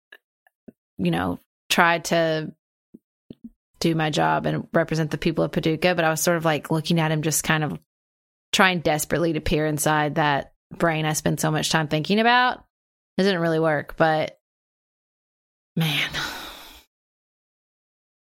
you 0.97 1.11
know, 1.11 1.39
tried 1.69 2.05
to 2.05 2.53
do 3.79 3.95
my 3.95 4.09
job 4.09 4.45
and 4.45 4.67
represent 4.73 5.11
the 5.11 5.17
people 5.17 5.43
of 5.43 5.51
Paducah, 5.51 5.95
but 5.95 6.05
I 6.05 6.09
was 6.09 6.21
sort 6.21 6.37
of 6.37 6.45
like 6.45 6.71
looking 6.71 6.99
at 6.99 7.11
him, 7.11 7.21
just 7.21 7.43
kind 7.43 7.63
of 7.63 7.79
trying 8.51 8.79
desperately 8.79 9.33
to 9.33 9.41
peer 9.41 9.65
inside 9.65 10.15
that 10.15 10.53
brain 10.71 11.05
I 11.05 11.13
spend 11.13 11.39
so 11.39 11.51
much 11.51 11.69
time 11.69 11.87
thinking 11.87 12.19
about. 12.19 12.63
It 13.17 13.23
didn't 13.23 13.41
really 13.41 13.59
work, 13.59 13.95
but 13.97 14.38
man. 15.79 16.09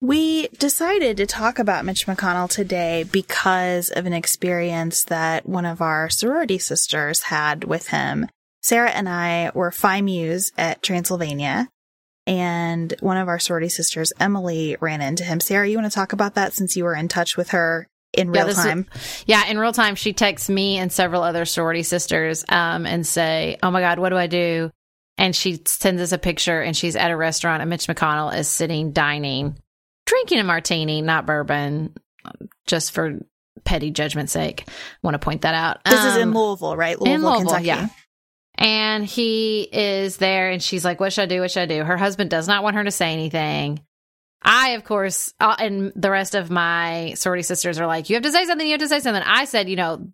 We 0.02 0.48
decided 0.48 1.18
to 1.18 1.26
talk 1.26 1.60
about 1.60 1.84
Mitch 1.84 2.06
McConnell 2.06 2.50
today 2.50 3.04
because 3.04 3.90
of 3.90 4.06
an 4.06 4.14
experience 4.14 5.04
that 5.06 5.50
one 5.50 5.66
of 5.66 5.82
our 5.82 6.10
sorority 6.10 6.58
sisters 6.58 7.24
had 7.24 7.66
with 7.66 7.90
him. 7.90 8.28
Sarah 8.62 8.92
and 8.92 9.10
I 9.10 9.52
were 9.54 9.72
Phi 9.72 10.00
Mu's 10.02 10.54
at 10.58 10.82
Transylvania, 10.82 11.68
and 12.26 12.94
one 13.02 13.18
of 13.18 13.28
our 13.28 13.40
sorority 13.40 13.70
sisters, 13.70 14.14
Emily, 14.20 14.78
ran 14.80 15.02
into 15.02 15.24
him. 15.26 15.42
Sarah, 15.42 15.68
you 15.68 15.78
want 15.78 15.92
to 15.92 15.96
talk 15.96 16.14
about 16.14 16.36
that 16.36 16.54
since 16.54 16.78
you 16.78 16.86
were 16.86 16.96
in 16.96 17.10
touch 17.10 17.36
with 17.36 17.50
her 17.50 17.88
in 18.14 18.32
real 18.32 18.48
yeah, 18.48 18.54
time? 18.54 18.86
Yeah, 19.26 19.46
in 19.48 19.58
real 19.58 19.74
time, 19.74 19.96
she 19.96 20.14
texts 20.14 20.50
me 20.50 20.78
and 20.78 20.92
several 20.92 21.24
other 21.24 21.46
sorority 21.46 21.84
sisters 21.84 22.46
um, 22.48 22.86
and 22.86 23.06
say, 23.06 23.58
"Oh 23.62 23.72
my 23.72 23.82
God, 23.82 24.00
what 24.00 24.10
do 24.10 24.18
I 24.18 24.28
do?" 24.28 24.72
And 25.20 25.36
she 25.36 25.62
sends 25.66 26.02
us 26.02 26.14
a 26.14 26.18
picture, 26.18 26.62
and 26.62 26.76
she's 26.76 26.96
at 26.96 27.12
a 27.12 27.18
restaurant, 27.18 27.62
and 27.62 27.70
Mitch 27.70 27.88
McConnell 27.88 28.34
is 28.34 28.48
sitting 28.48 28.94
dining, 28.94 29.58
drinking 30.06 30.40
a 30.40 30.46
martini, 30.46 31.02
not 31.02 31.26
bourbon, 31.26 31.94
just 32.66 32.94
for 32.94 33.20
petty 33.66 33.92
judgment's 33.92 34.32
sake. 34.32 34.64
I 34.66 34.72
want 35.04 35.16
to 35.16 35.20
point 35.20 35.42
that 35.42 35.54
out. 35.54 35.84
This 35.84 36.00
um, 36.00 36.08
is 36.08 36.16
in 36.16 36.30
um, 36.30 36.34
Louisville, 36.34 36.78
right? 36.78 36.98
Louisville, 36.98 37.16
in 37.16 37.22
Louisville, 37.22 37.42
Kentucky. 37.42 37.66
Yeah. 37.66 37.88
And 38.56 39.06
he 39.06 39.64
is 39.64 40.16
there, 40.16 40.52
and 40.52 40.64
she's 40.64 40.86
like, 40.86 41.02
What 41.02 41.12
should 41.12 41.24
I 41.24 41.26
do? 41.26 41.42
What 41.42 41.52
should 41.52 41.64
I 41.64 41.66
do? 41.66 41.84
Her 41.84 41.98
husband 41.98 42.30
does 42.30 42.48
not 42.48 42.64
want 42.64 42.78
her 42.78 42.86
to 42.86 42.92
say 42.92 43.12
anything. 43.12 43.82
I, 44.42 44.70
of 44.70 44.86
course, 44.86 45.34
uh, 45.42 45.56
and 45.60 45.92
the 45.98 46.10
rest 46.10 46.34
of 46.34 46.50
my 46.50 47.14
sorority 47.16 47.44
sisters 47.44 47.78
are 47.78 47.88
like, 47.88 48.10
You 48.10 48.16
have 48.16 48.24
to 48.24 48.32
say 48.32 48.46
something. 48.46 48.66
You 48.66 48.74
have 48.74 48.82
to 48.82 48.88
say 48.88 49.02
something. 49.02 49.24
I 49.26 49.46
said, 49.46 49.68
You 49.68 49.76
know, 49.76 50.08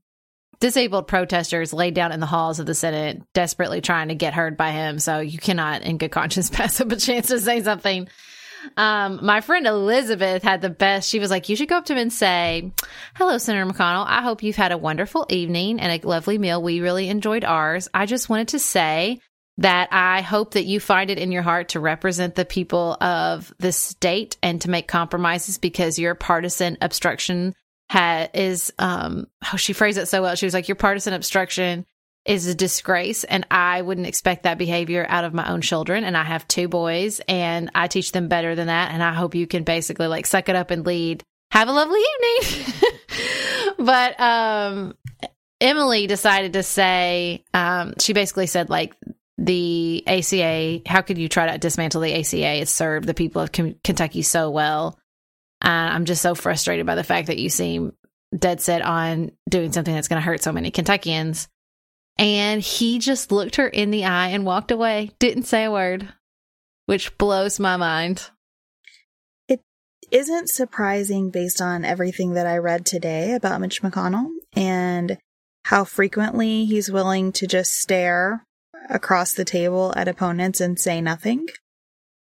disabled 0.60 1.08
protesters 1.08 1.74
laid 1.74 1.94
down 1.94 2.12
in 2.12 2.20
the 2.20 2.26
halls 2.26 2.60
of 2.60 2.66
the 2.66 2.76
Senate, 2.76 3.22
desperately 3.34 3.82
trying 3.82 4.10
to 4.10 4.16
get 4.16 4.34
heard 4.34 4.58
by 4.58 4.72
him. 4.72 5.00
So 5.00 5.20
you 5.20 5.38
cannot, 5.38 5.84
in 5.84 5.98
good 5.98 6.12
conscience, 6.12 6.50
pass 6.52 6.80
up 6.82 6.92
a 6.92 6.96
chance 6.96 7.28
to 7.28 7.40
say 7.40 7.62
something. 7.62 8.08
Um, 8.78 9.20
my 9.22 9.42
friend 9.42 9.68
Elizabeth 9.68 10.44
had 10.44 10.62
the 10.62 10.70
best. 10.70 11.10
She 11.10 11.20
was 11.20 11.30
like, 11.30 11.50
You 11.50 11.56
should 11.56 11.70
go 11.70 11.78
up 11.78 11.86
to 11.86 11.94
him 11.94 12.00
and 12.00 12.14
say, 12.14 12.72
Hello, 13.16 13.38
Senator 13.38 13.66
McConnell. 13.72 14.06
I 14.08 14.22
hope 14.22 14.44
you've 14.44 14.56
had 14.56 14.72
a 14.72 14.78
wonderful 14.78 15.26
evening 15.30 15.80
and 15.80 15.92
a 15.92 16.08
lovely 16.08 16.38
meal. 16.38 16.62
We 16.62 16.82
really 16.82 17.10
enjoyed 17.10 17.44
ours. 17.44 17.88
I 17.94 18.06
just 18.06 18.30
wanted 18.30 18.50
to 18.50 18.60
say 18.60 19.20
that 19.58 19.90
I 19.92 20.22
hope 20.22 20.52
that 20.52 20.66
you 20.66 20.80
find 20.80 21.10
it 21.10 21.18
in 21.18 21.32
your 21.32 21.42
heart 21.42 21.70
to 21.70 21.80
represent 21.80 22.36
the 22.36 22.46
people 22.46 22.98
of 23.00 23.54
the 23.58 23.72
state 23.72 24.38
and 24.44 24.62
to 24.62 24.70
make 24.70 24.88
compromises 24.88 25.58
because 25.58 25.98
your 25.98 26.14
partisan 26.14 26.78
obstruction 26.82 27.54
ha- 27.90 28.28
is 28.34 28.74
um 28.80 29.28
oh 29.52 29.58
she 29.58 29.74
phrased 29.74 29.98
it 29.98 30.08
so 30.08 30.22
well. 30.22 30.36
She 30.36 30.46
was 30.46 30.54
like, 30.54 30.68
Your 30.68 30.76
partisan 30.76 31.14
obstruction 31.14 31.86
is 32.26 32.48
a 32.48 32.56
disgrace 32.56 33.24
and 33.24 33.46
I 33.52 33.84
wouldn't 33.84 34.08
expect 34.08 34.44
that 34.44 34.58
behavior 34.58 35.06
out 35.08 35.26
of 35.26 35.34
my 35.34 35.48
own 35.52 35.62
children 35.62 36.04
and 36.04 36.18
I 36.18 36.24
have 36.24 36.48
two 36.48 36.68
boys 36.68 37.22
and 37.28 37.70
I 37.76 37.88
teach 37.88 38.12
them 38.12 38.28
better 38.28 38.56
than 38.56 38.68
that 38.68 38.92
and 38.92 39.04
I 39.04 39.14
hope 39.14 39.36
you 39.36 39.46
can 39.46 39.64
basically 39.64 40.08
like 40.08 40.26
suck 40.26 40.50
it 40.50 40.56
up 40.56 40.72
and 40.72 40.86
lead. 40.86 41.24
Have 41.52 41.70
a 41.70 41.72
lovely 41.72 42.00
evening. 42.00 42.74
but 43.78 44.20
um 44.20 44.96
Emily 45.62 46.08
decided 46.08 46.54
to 46.54 46.64
say 46.64 47.44
um 47.54 47.94
she 48.00 48.14
basically 48.14 48.48
said 48.48 48.70
like 48.70 48.96
the 49.38 50.04
ACA, 50.08 50.82
how 50.86 51.02
could 51.02 51.18
you 51.18 51.28
try 51.30 51.52
to 51.52 51.58
dismantle 51.58 52.02
the 52.02 52.14
ACA? 52.14 52.62
It 52.62 52.70
served 52.70 53.06
the 53.06 53.14
people 53.14 53.42
of 53.42 53.52
K- 53.52 53.76
Kentucky 53.84 54.22
so 54.22 54.50
well. 54.50 54.98
Uh, 55.66 55.90
I'm 55.94 56.06
just 56.06 56.22
so 56.22 56.36
frustrated 56.36 56.86
by 56.86 56.94
the 56.94 57.04
fact 57.04 57.28
that 57.28 57.40
you 57.40 57.50
seem 57.50 57.94
dead 58.38 58.62
set 58.62 58.84
on 58.84 59.32
doing 59.50 59.72
something 59.72 59.94
that's 59.94 60.08
going 60.08 60.22
to 60.22 60.26
hurt 60.26 60.44
so 60.44 60.52
many 60.52 60.70
Kentuckians. 60.70 61.48
And 62.18 62.62
he 62.62 63.00
just 63.00 63.32
looked 63.32 63.56
her 63.56 63.68
in 63.68 63.90
the 63.90 64.06
eye 64.06 64.28
and 64.28 64.46
walked 64.46 64.72
away, 64.72 65.12
didn't 65.20 65.44
say 65.44 65.64
a 65.64 65.72
word, 65.72 66.14
which 66.86 67.18
blows 67.18 67.60
my 67.60 67.78
mind. 67.78 68.30
It 69.50 69.62
isn't 70.12 70.50
surprising 70.50 71.32
based 71.32 71.62
on 71.62 71.84
everything 71.84 72.34
that 72.34 72.46
I 72.46 72.58
read 72.58 72.86
today 72.86 73.34
about 73.34 73.60
Mitch 73.60 73.82
McConnell 73.82 74.30
and 74.56 75.18
how 75.66 75.84
frequently 75.84 76.66
he's 76.66 76.92
willing 76.92 77.32
to 77.34 77.48
just 77.48 77.72
stare 77.72 78.46
across 78.88 79.34
the 79.34 79.46
table 79.46 79.94
at 79.96 80.08
opponents 80.08 80.62
and 80.62 80.80
say 80.80 81.02
nothing. 81.02 81.48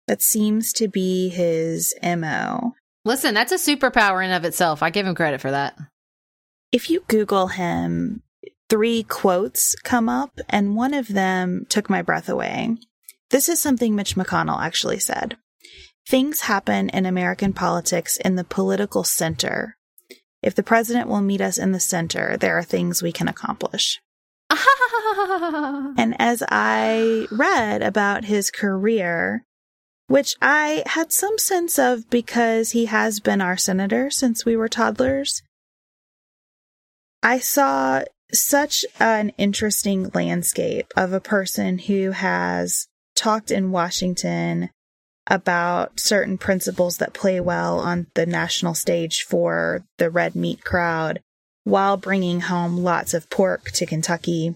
That 0.07 0.21
seems 0.21 0.73
to 0.73 0.87
be 0.87 1.29
his 1.29 1.95
MO. 2.03 2.73
Listen, 3.09 3.33
that's 3.33 3.51
a 3.51 3.55
superpower 3.55 4.23
in 4.23 4.29
of 4.29 4.45
itself. 4.45 4.83
I 4.83 4.91
give 4.91 5.07
him 5.07 5.15
credit 5.15 5.41
for 5.41 5.49
that. 5.49 5.75
If 6.71 6.91
you 6.91 7.03
Google 7.07 7.47
him, 7.47 8.21
three 8.69 9.01
quotes 9.01 9.73
come 9.77 10.07
up, 10.07 10.39
and 10.47 10.75
one 10.75 10.93
of 10.93 11.07
them 11.07 11.65
took 11.69 11.89
my 11.89 12.03
breath 12.03 12.29
away. 12.29 12.77
This 13.31 13.49
is 13.49 13.59
something 13.59 13.95
Mitch 13.95 14.13
McConnell 14.13 14.61
actually 14.61 14.99
said. 14.99 15.37
Things 16.07 16.41
happen 16.41 16.89
in 16.89 17.07
American 17.07 17.51
politics 17.51 18.15
in 18.17 18.35
the 18.35 18.43
political 18.43 19.03
center. 19.03 19.75
If 20.43 20.53
the 20.53 20.61
president 20.61 21.09
will 21.09 21.21
meet 21.21 21.41
us 21.41 21.57
in 21.57 21.71
the 21.71 21.79
center, 21.79 22.37
there 22.37 22.59
are 22.59 22.63
things 22.63 23.01
we 23.01 23.11
can 23.11 23.27
accomplish. 23.27 23.99
and 24.51 26.15
as 26.19 26.43
I 26.47 27.25
read 27.31 27.81
about 27.81 28.25
his 28.25 28.51
career, 28.51 29.47
which 30.09 30.35
I 30.41 30.81
had 30.87 31.13
some 31.13 31.37
sense 31.37 31.77
of 31.77 32.09
because 32.09 32.71
he 32.71 32.85
has 32.85 33.19
been 33.19 33.41
our 33.41 33.57
senator 33.57 34.09
since 34.09 34.43
we 34.43 34.57
were 34.57 34.67
toddlers, 34.67 35.43
I 37.21 37.37
saw 37.37 38.01
such 38.33 38.85
an 38.99 39.31
interesting 39.37 40.09
landscape 40.15 40.91
of 40.97 41.13
a 41.13 41.19
person 41.19 41.77
who 41.77 42.11
has 42.11 42.87
talked 43.15 43.51
in 43.51 43.71
Washington 43.71 44.71
about 45.27 45.99
certain 45.99 46.39
principles 46.39 46.97
that 46.97 47.13
play 47.13 47.39
well 47.39 47.79
on 47.79 48.07
the 48.15 48.25
national 48.25 48.73
stage 48.73 49.23
for 49.29 49.85
the 49.99 50.09
red 50.09 50.35
meat 50.35 50.63
crowd 50.63 51.21
while 51.65 51.97
bringing 51.97 52.41
home 52.41 52.77
lots 52.77 53.13
of 53.13 53.29
pork 53.29 53.69
to 53.73 53.85
Kentucky. 53.85 54.55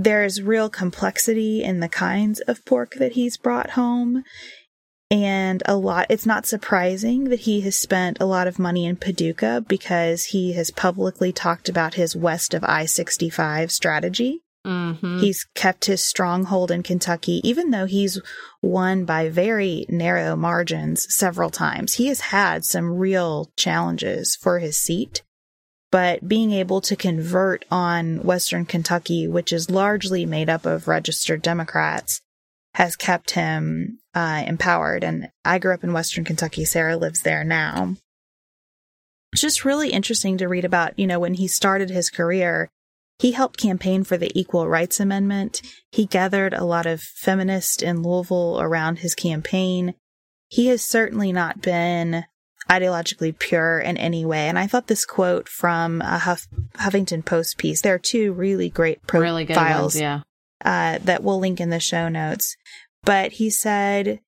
There's 0.00 0.40
real 0.40 0.68
complexity 0.68 1.64
in 1.64 1.80
the 1.80 1.88
kinds 1.88 2.38
of 2.42 2.64
pork 2.64 2.94
that 3.00 3.12
he's 3.12 3.36
brought 3.36 3.70
home 3.70 4.22
and 5.10 5.60
a 5.66 5.74
lot 5.74 6.06
it's 6.08 6.24
not 6.24 6.46
surprising 6.46 7.24
that 7.30 7.40
he 7.40 7.62
has 7.62 7.76
spent 7.76 8.18
a 8.20 8.24
lot 8.26 8.46
of 8.46 8.60
money 8.60 8.86
in 8.86 8.94
Paducah 8.94 9.64
because 9.66 10.26
he 10.26 10.52
has 10.52 10.70
publicly 10.70 11.32
talked 11.32 11.68
about 11.68 11.94
his 11.94 12.14
west 12.14 12.54
of 12.54 12.62
I-65 12.62 13.72
strategy. 13.72 14.42
Mm-hmm. 14.64 15.18
He's 15.18 15.46
kept 15.56 15.86
his 15.86 16.04
stronghold 16.04 16.70
in 16.70 16.84
Kentucky, 16.84 17.40
even 17.42 17.70
though 17.70 17.86
he's 17.86 18.20
won 18.62 19.04
by 19.04 19.30
very 19.30 19.84
narrow 19.88 20.36
margins 20.36 21.12
several 21.12 21.50
times. 21.50 21.94
He 21.94 22.06
has 22.06 22.20
had 22.20 22.64
some 22.64 22.98
real 22.98 23.50
challenges 23.56 24.36
for 24.36 24.60
his 24.60 24.78
seat, 24.78 25.22
but 25.90 26.28
being 26.28 26.52
able 26.52 26.80
to 26.82 26.96
convert 26.96 27.64
on 27.70 28.18
Western 28.22 28.66
Kentucky, 28.66 29.26
which 29.26 29.52
is 29.52 29.70
largely 29.70 30.26
made 30.26 30.50
up 30.50 30.66
of 30.66 30.88
registered 30.88 31.42
Democrats, 31.42 32.20
has 32.74 32.96
kept 32.96 33.32
him 33.32 33.98
uh, 34.14 34.44
empowered. 34.46 35.02
And 35.02 35.30
I 35.44 35.58
grew 35.58 35.74
up 35.74 35.84
in 35.84 35.92
Western 35.92 36.24
Kentucky. 36.24 36.64
Sarah 36.64 36.96
lives 36.96 37.22
there 37.22 37.44
now. 37.44 37.96
It's 39.32 39.42
just 39.42 39.64
really 39.64 39.90
interesting 39.90 40.38
to 40.38 40.48
read 40.48 40.64
about, 40.64 40.98
you 40.98 41.06
know, 41.06 41.18
when 41.18 41.34
he 41.34 41.48
started 41.48 41.90
his 41.90 42.10
career, 42.10 42.70
he 43.18 43.32
helped 43.32 43.60
campaign 43.60 44.04
for 44.04 44.16
the 44.16 44.30
Equal 44.38 44.68
Rights 44.68 45.00
Amendment. 45.00 45.60
He 45.90 46.06
gathered 46.06 46.54
a 46.54 46.64
lot 46.64 46.86
of 46.86 47.00
feminists 47.02 47.82
in 47.82 48.02
Louisville 48.02 48.60
around 48.60 49.00
his 49.00 49.14
campaign. 49.14 49.94
He 50.48 50.68
has 50.68 50.82
certainly 50.82 51.32
not 51.32 51.60
been 51.60 52.24
ideologically 52.68 53.38
pure 53.38 53.78
in 53.78 53.96
any 53.96 54.24
way. 54.24 54.48
And 54.48 54.58
I 54.58 54.66
thought 54.66 54.86
this 54.86 55.04
quote 55.04 55.48
from 55.48 56.00
a 56.02 56.18
Huff- 56.18 56.48
Huffington 56.74 57.24
Post 57.24 57.58
piece, 57.58 57.80
there 57.80 57.94
are 57.94 57.98
two 57.98 58.32
really 58.32 58.68
great 58.68 59.02
profiles 59.06 59.48
really 59.48 59.82
ones, 59.82 60.00
yeah. 60.00 60.20
uh, 60.64 60.98
that 61.04 61.22
we'll 61.22 61.38
link 61.38 61.60
in 61.60 61.70
the 61.70 61.80
show 61.80 62.08
notes. 62.08 62.56
But 63.04 63.32
he 63.32 63.48
said, 63.48 64.20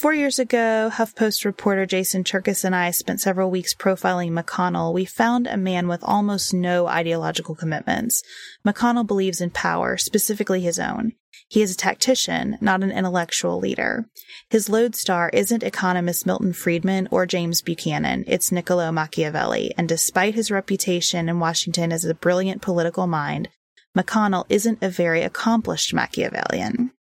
Four 0.00 0.12
years 0.12 0.38
ago, 0.38 0.90
HuffPost 0.92 1.46
reporter 1.46 1.86
Jason 1.86 2.22
Cherkis 2.22 2.66
and 2.66 2.76
I 2.76 2.90
spent 2.90 3.22
several 3.22 3.50
weeks 3.50 3.74
profiling 3.74 4.38
McConnell. 4.38 4.92
We 4.92 5.06
found 5.06 5.46
a 5.46 5.56
man 5.56 5.88
with 5.88 6.04
almost 6.04 6.52
no 6.52 6.86
ideological 6.86 7.54
commitments. 7.54 8.22
McConnell 8.64 9.06
believes 9.06 9.40
in 9.40 9.48
power, 9.48 9.96
specifically 9.96 10.60
his 10.60 10.78
own. 10.78 11.12
He 11.48 11.62
is 11.62 11.72
a 11.72 11.76
tactician, 11.78 12.58
not 12.60 12.82
an 12.82 12.92
intellectual 12.92 13.58
leader. 13.58 14.04
His 14.50 14.68
lodestar 14.68 15.30
isn't 15.32 15.62
economist 15.62 16.26
Milton 16.26 16.52
Friedman 16.52 17.08
or 17.10 17.24
James 17.24 17.62
Buchanan, 17.62 18.24
it's 18.26 18.52
Niccolo 18.52 18.92
Machiavelli. 18.92 19.72
And 19.78 19.88
despite 19.88 20.34
his 20.34 20.50
reputation 20.50 21.26
in 21.26 21.40
Washington 21.40 21.90
as 21.90 22.04
a 22.04 22.12
brilliant 22.12 22.60
political 22.60 23.06
mind, 23.06 23.48
McConnell 23.96 24.44
isn't 24.50 24.82
a 24.82 24.90
very 24.90 25.22
accomplished 25.22 25.94
Machiavellian. 25.94 26.92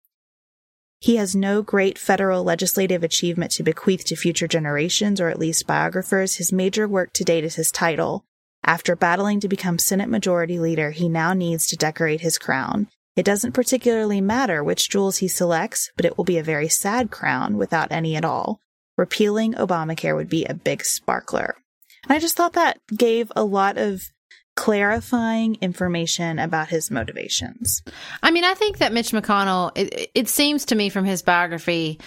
He 1.05 1.17
has 1.17 1.37
no 1.37 1.61
great 1.61 1.99
federal 1.99 2.45
legislative 2.45 3.05
achievement 3.05 3.53
to 3.53 3.63
bequeath 3.63 4.07
to 4.07 4.17
future 4.17 4.49
generations, 4.49 5.21
or 5.21 5.29
at 5.29 5.39
least 5.39 5.67
biographers. 5.67 6.37
His 6.37 6.51
major 6.51 6.89
work 6.89 7.13
to 7.13 7.25
date 7.25 7.45
is 7.45 7.57
his 7.57 7.71
title. 7.71 8.25
After 8.65 8.97
battling 8.97 9.39
to 9.41 9.49
become 9.49 9.79
Senate 9.79 10.09
Majority 10.09 10.59
Leader, 10.59 10.93
he 10.93 11.11
now 11.11 11.35
needs 11.35 11.67
to 11.67 11.77
decorate 11.77 12.23
his 12.23 12.39
crown. 12.39 12.89
It 13.17 13.27
doesn't 13.27 13.53
particularly 13.53 14.23
matter 14.23 14.65
which 14.65 14.89
jewels 14.89 15.19
he 15.19 15.29
selects, 15.29 15.91
but 15.95 16.07
it 16.07 16.17
will 16.17 16.25
be 16.25 16.39
a 16.39 16.43
very 16.43 16.71
sad 16.71 17.11
crown 17.11 17.59
without 17.59 17.93
any 17.93 18.17
at 18.17 18.25
all. 18.25 18.61
Repealing 18.97 19.53
Obamacare 19.53 20.17
would 20.17 20.31
be 20.31 20.47
a 20.47 20.55
big 20.55 20.87
sparkler. 20.87 21.57
And 22.05 22.15
I 22.15 22.19
just 22.19 22.35
thought 22.35 22.55
that 22.55 22.81
gave 22.97 23.31
a 23.37 23.45
lot 23.45 23.77
of 23.77 24.05
clarifying 24.57 25.57
information 25.61 26.39
about 26.39 26.69
his 26.69 26.91
motivations. 26.91 27.83
I 28.23 28.31
mean, 28.31 28.45
I 28.45 28.55
think 28.55 28.79
that 28.79 28.93
Mitch 28.93 29.11
McConnell, 29.11 29.73
it, 29.75 30.11
it 30.15 30.29
seems 30.29 30.67
to 30.67 30.75
me 30.75 30.89
from 30.89 31.05
his 31.05 31.23
biography, 31.23 32.01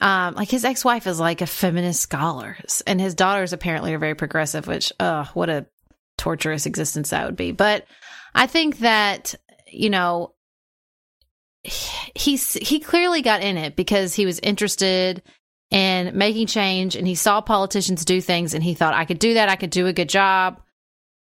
um, 0.00 0.34
like 0.34 0.50
his 0.50 0.64
ex 0.64 0.84
wife 0.84 1.06
is 1.06 1.20
like 1.20 1.40
a 1.40 1.46
feminist 1.46 2.00
scholar, 2.00 2.56
and 2.86 3.00
his 3.00 3.14
daughters 3.14 3.52
apparently 3.52 3.94
are 3.94 3.98
very 3.98 4.16
progressive, 4.16 4.66
which, 4.66 4.92
uh, 4.98 5.24
what 5.34 5.48
a 5.48 5.66
torturous 6.18 6.66
existence 6.66 7.10
that 7.10 7.24
would 7.24 7.36
be. 7.36 7.52
But 7.52 7.86
I 8.34 8.46
think 8.46 8.78
that, 8.78 9.34
you 9.70 9.90
know, 9.90 10.34
he's 11.62 12.54
he 12.54 12.80
clearly 12.80 13.22
got 13.22 13.42
in 13.42 13.56
it 13.56 13.76
because 13.76 14.14
he 14.14 14.26
was 14.26 14.40
interested 14.40 15.22
in 15.70 16.16
making 16.16 16.46
change. 16.46 16.96
And 16.96 17.06
he 17.06 17.14
saw 17.14 17.40
politicians 17.40 18.04
do 18.04 18.20
things 18.20 18.54
and 18.54 18.62
he 18.62 18.74
thought, 18.74 18.94
I 18.94 19.04
could 19.04 19.18
do 19.18 19.34
that. 19.34 19.48
I 19.48 19.56
could 19.56 19.70
do 19.70 19.86
a 19.86 19.92
good 19.92 20.08
job. 20.08 20.60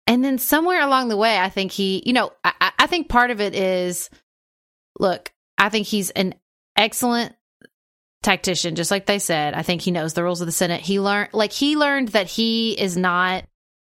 And 0.07 0.23
then 0.23 0.37
somewhere 0.37 0.81
along 0.81 1.09
the 1.09 1.17
way, 1.17 1.39
I 1.39 1.49
think 1.49 1.71
he, 1.71 2.03
you 2.05 2.13
know, 2.13 2.31
I, 2.43 2.71
I 2.77 2.87
think 2.87 3.09
part 3.09 3.31
of 3.31 3.41
it 3.41 3.55
is 3.55 4.09
look, 4.99 5.33
I 5.57 5.69
think 5.69 5.87
he's 5.87 6.11
an 6.11 6.35
excellent 6.75 7.33
tactician, 8.21 8.75
just 8.75 8.91
like 8.91 9.05
they 9.05 9.19
said. 9.19 9.53
I 9.53 9.61
think 9.61 9.81
he 9.81 9.91
knows 9.91 10.13
the 10.13 10.23
rules 10.23 10.41
of 10.41 10.47
the 10.47 10.51
Senate. 10.51 10.81
He 10.81 10.99
learned, 10.99 11.29
like, 11.33 11.51
he 11.51 11.75
learned 11.75 12.09
that 12.09 12.27
he 12.27 12.71
is 12.73 12.97
not 12.97 13.45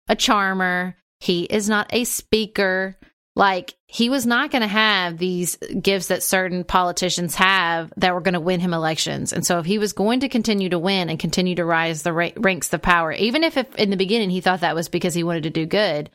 a 0.08 0.16
charmer, 0.16 0.96
he 1.20 1.44
is 1.44 1.70
not 1.70 1.88
a 1.92 2.04
speaker. 2.04 2.98
Like, 3.36 3.74
he 3.88 4.10
was 4.10 4.28
not 4.28 4.52
going 4.52 4.62
to 4.62 4.68
have 4.68 5.18
these 5.18 5.56
gifts 5.82 6.08
that 6.08 6.22
certain 6.22 6.64
politicians 6.64 7.34
have 7.36 7.92
that 7.98 8.14
were 8.14 8.22
going 8.22 8.36
to 8.36 8.40
win 8.40 8.60
him 8.60 8.74
elections. 8.74 9.34
And 9.34 9.44
so, 9.46 9.58
if 9.58 9.66
he 9.66 9.80
was 9.80 9.94
going 9.94 10.20
to 10.20 10.30
continue 10.30 10.70
to 10.70 10.78
win 10.78 11.10
and 11.10 11.18
continue 11.18 11.56
to 11.56 11.66
rise 11.66 12.04
the 12.04 12.14
ra- 12.14 12.30
ranks 12.38 12.72
of 12.74 12.82
power, 12.84 13.12
even 13.12 13.44
if, 13.44 13.58
if 13.58 13.74
in 13.76 13.90
the 13.90 13.98
beginning 13.98 14.30
he 14.30 14.42
thought 14.42 14.62
that 14.62 14.76
was 14.76 14.88
because 14.88 15.16
he 15.16 15.24
wanted 15.24 15.44
to 15.44 15.50
do 15.50 15.66
good, 15.66 16.12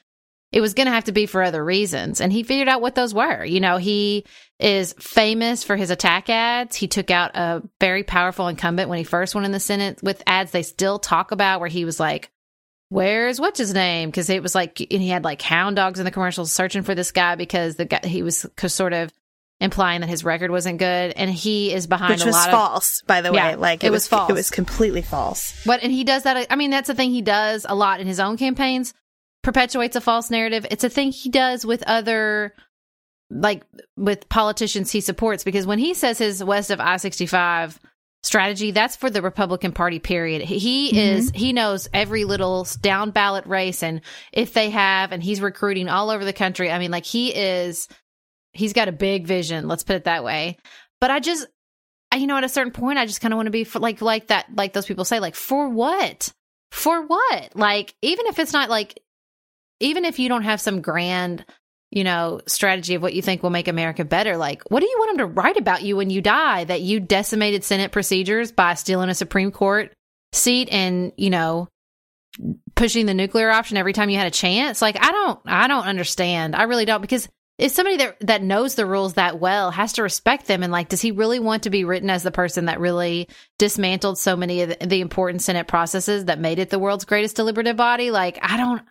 it 0.50 0.61
was 0.61 0.74
going 0.74 0.87
to 0.87 0.92
have 0.92 1.04
to 1.04 1.12
be 1.12 1.26
for 1.26 1.42
other 1.42 1.62
reasons. 1.62 2.20
And 2.20 2.33
he 2.33 2.42
figured 2.42 2.68
out 2.68 2.81
what 2.81 2.94
those 2.94 3.12
were. 3.12 3.44
You 3.44 3.61
know, 3.61 3.76
he 3.76 4.24
is 4.59 4.94
famous 4.94 5.62
for 5.62 5.76
his 5.76 5.90
attack 5.90 6.31
ads. 6.31 6.76
He 6.76 6.88
took 6.88 7.11
out 7.11 7.37
a 7.37 7.62
very 7.81 8.02
powerful 8.02 8.48
incumbent 8.48 8.88
when 8.88 8.98
he 8.98 9.04
first 9.04 9.35
went 9.35 9.44
in 9.44 9.52
the 9.52 9.61
Senate 9.61 10.02
with 10.02 10.22
ads 10.26 10.50
they 10.50 10.62
still 10.62 10.98
talk 10.98 11.33
about, 11.33 11.61
where 11.61 11.68
he 11.68 11.85
was 11.85 12.00
like, 12.00 12.31
Where's 12.90 13.40
what's 13.40 13.59
his 13.59 13.74
name? 13.74 14.09
Because 14.09 14.31
it 14.31 14.42
was 14.42 14.55
like, 14.55 14.81
and 14.81 15.03
he 15.03 15.09
had 15.09 15.24
like 15.24 15.42
hound 15.42 15.77
dogs 15.77 15.98
in 15.98 16.05
the 16.05 16.11
commercials 16.11 16.53
searching 16.53 16.83
for 16.83 16.94
this 16.94 17.12
guy 17.12 17.35
because 17.35 17.77
the 17.77 17.85
guy, 17.85 18.01
he 18.05 18.22
was 18.22 18.46
sort 18.66 18.92
of 18.92 19.12
implying 19.61 20.01
that 20.01 20.09
his 20.09 20.24
record 20.24 20.51
wasn't 20.51 20.79
good. 20.79 21.12
And 21.16 21.31
he 21.31 21.72
is 21.72 21.87
behind 21.87 22.14
Which 22.14 22.22
a 22.22 22.27
was 22.27 22.35
lot 22.35 22.51
false, 22.51 23.01
of, 23.01 23.07
by 23.07 23.20
the 23.20 23.33
way. 23.33 23.38
Yeah, 23.38 23.57
like, 23.57 23.85
it 23.85 23.90
was 23.90 24.09
false. 24.09 24.31
It 24.31 24.35
was 24.35 24.51
completely 24.51 25.03
false. 25.03 25.61
But, 25.66 25.83
and 25.83 25.92
he 25.92 26.05
does 26.05 26.22
that. 26.22 26.46
I 26.48 26.57
mean, 26.57 26.70
that's 26.70 26.88
the 26.88 26.94
thing 26.94 27.11
he 27.11 27.22
does 27.22 27.66
a 27.68 27.74
lot 27.74 28.01
in 28.01 28.07
his 28.07 28.20
own 28.20 28.37
campaigns 28.37 28.94
perpetuates 29.42 29.96
a 29.96 30.01
false 30.01 30.31
narrative. 30.31 30.66
It's 30.70 30.85
a 30.85 30.88
thing 30.88 31.12
he 31.12 31.29
does 31.29 31.66
with 31.66 31.83
other 31.87 32.55
like 33.31 33.62
with 33.96 34.29
politicians 34.29 34.90
he 34.90 35.01
supports 35.01 35.44
because 35.44 35.66
when 35.66 35.79
he 35.79 35.92
says 35.92 36.18
his 36.18 36.42
west 36.42 36.70
of 36.70 36.81
I-65 36.81 37.77
strategy, 38.22 38.70
that's 38.72 38.96
for 38.96 39.11
the 39.11 39.22
Republican 39.22 39.72
Party 39.72 39.98
period. 39.98 40.42
He 40.42 40.88
mm-hmm. 40.88 40.98
is 40.98 41.31
he 41.35 41.52
knows 41.52 41.88
every 41.92 42.24
little 42.24 42.66
down 42.81 43.11
ballot 43.11 43.46
race 43.46 43.83
and 43.83 44.00
if 44.33 44.52
they 44.52 44.70
have 44.70 45.12
and 45.12 45.22
he's 45.22 45.40
recruiting 45.40 45.88
all 45.88 46.11
over 46.11 46.24
the 46.24 46.33
country. 46.33 46.70
I 46.70 46.78
mean 46.78 46.90
like 46.90 47.07
he 47.07 47.35
is 47.35 47.88
he's 48.52 48.72
got 48.72 48.88
a 48.88 48.92
big 48.92 49.26
vision, 49.26 49.68
let's 49.68 49.85
put 49.85 49.96
it 49.96 50.04
that 50.04 50.24
way. 50.24 50.59
But 51.00 51.11
I 51.11 51.20
just 51.20 51.46
I, 52.11 52.16
you 52.16 52.26
know 52.26 52.37
at 52.37 52.44
a 52.44 52.48
certain 52.48 52.72
point 52.72 52.98
I 52.98 53.07
just 53.07 53.20
kind 53.20 53.33
of 53.33 53.37
want 53.37 53.46
to 53.46 53.52
be 53.52 53.64
for, 53.64 53.78
like 53.78 54.00
like 54.00 54.28
that 54.28 54.46
like 54.54 54.72
those 54.72 54.87
people 54.87 55.04
say 55.04 55.20
like 55.20 55.35
for 55.35 55.68
what? 55.68 56.33
For 56.70 57.07
what? 57.07 57.52
Like 57.54 57.94
even 58.02 58.26
if 58.26 58.38
it's 58.38 58.52
not 58.52 58.68
like 58.68 59.00
even 59.81 60.04
if 60.04 60.18
you 60.18 60.28
don't 60.28 60.42
have 60.42 60.61
some 60.61 60.81
grand, 60.81 61.44
you 61.90 62.05
know, 62.05 62.40
strategy 62.46 62.94
of 62.94 63.03
what 63.03 63.14
you 63.14 63.22
think 63.22 63.42
will 63.42 63.51
make 63.51 63.68
America 63.68 64.05
better, 64.05 64.37
like 64.37 64.62
what 64.70 64.81
do 64.81 64.87
you 64.87 64.96
want 64.98 65.16
them 65.16 65.29
to 65.29 65.35
write 65.35 65.57
about 65.57 65.83
you 65.83 65.96
when 65.96 66.11
you 66.11 66.20
die? 66.20 66.64
That 66.64 66.83
you 66.83 67.01
decimated 67.01 67.64
Senate 67.64 67.92
procedures 67.92 68.53
by 68.53 68.74
stealing 68.74 69.09
a 69.09 69.14
Supreme 69.14 69.51
Court 69.51 69.92
seat 70.33 70.68
and, 70.70 71.12
you 71.16 71.31
know, 71.31 71.68
pushing 72.74 73.07
the 73.07 73.14
nuclear 73.14 73.51
option 73.51 73.77
every 73.77 73.92
time 73.92 74.11
you 74.11 74.18
had 74.18 74.27
a 74.27 74.33
chance? 74.33 74.83
Like 74.83 74.96
I 75.03 75.11
don't 75.11 75.40
I 75.46 75.68
don't 75.68 75.87
understand. 75.87 76.55
I 76.55 76.64
really 76.64 76.85
don't 76.85 77.01
because 77.01 77.29
if 77.59 77.72
somebody 77.72 77.96
that 77.96 78.20
that 78.20 78.42
knows 78.42 78.74
the 78.74 78.87
rules 78.87 79.14
that 79.14 79.40
well 79.40 79.70
has 79.70 79.94
to 79.94 80.03
respect 80.03 80.46
them 80.46 80.62
and 80.62 80.72
like 80.72 80.88
does 80.88 81.01
he 81.01 81.11
really 81.11 81.40
want 81.40 81.64
to 81.64 81.70
be 81.70 81.85
written 81.85 82.09
as 82.09 82.22
the 82.22 82.31
person 82.31 82.66
that 82.66 82.81
really 82.81 83.29
dismantled 83.59 84.18
so 84.18 84.37
many 84.37 84.62
of 84.62 84.70
the, 84.70 84.87
the 84.87 85.01
important 85.01 85.42
senate 85.42 85.66
processes 85.66 86.27
that 86.27 86.38
made 86.38 86.59
it 86.59 86.70
the 86.70 86.79
world's 86.79 87.05
greatest 87.05 87.37
deliberative 87.37 87.77
body 87.77 88.11
like 88.11 88.38
i 88.42 88.57
don't 88.57 88.83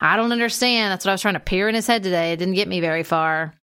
I 0.00 0.16
don't 0.16 0.32
understand. 0.32 0.92
That's 0.92 1.04
what 1.04 1.10
I 1.10 1.14
was 1.14 1.22
trying 1.22 1.34
to 1.34 1.40
peer 1.40 1.68
in 1.68 1.74
his 1.74 1.86
head 1.86 2.02
today. 2.02 2.32
It 2.32 2.36
didn't 2.36 2.54
get 2.54 2.68
me 2.68 2.80
very 2.80 3.02
far. 3.02 3.54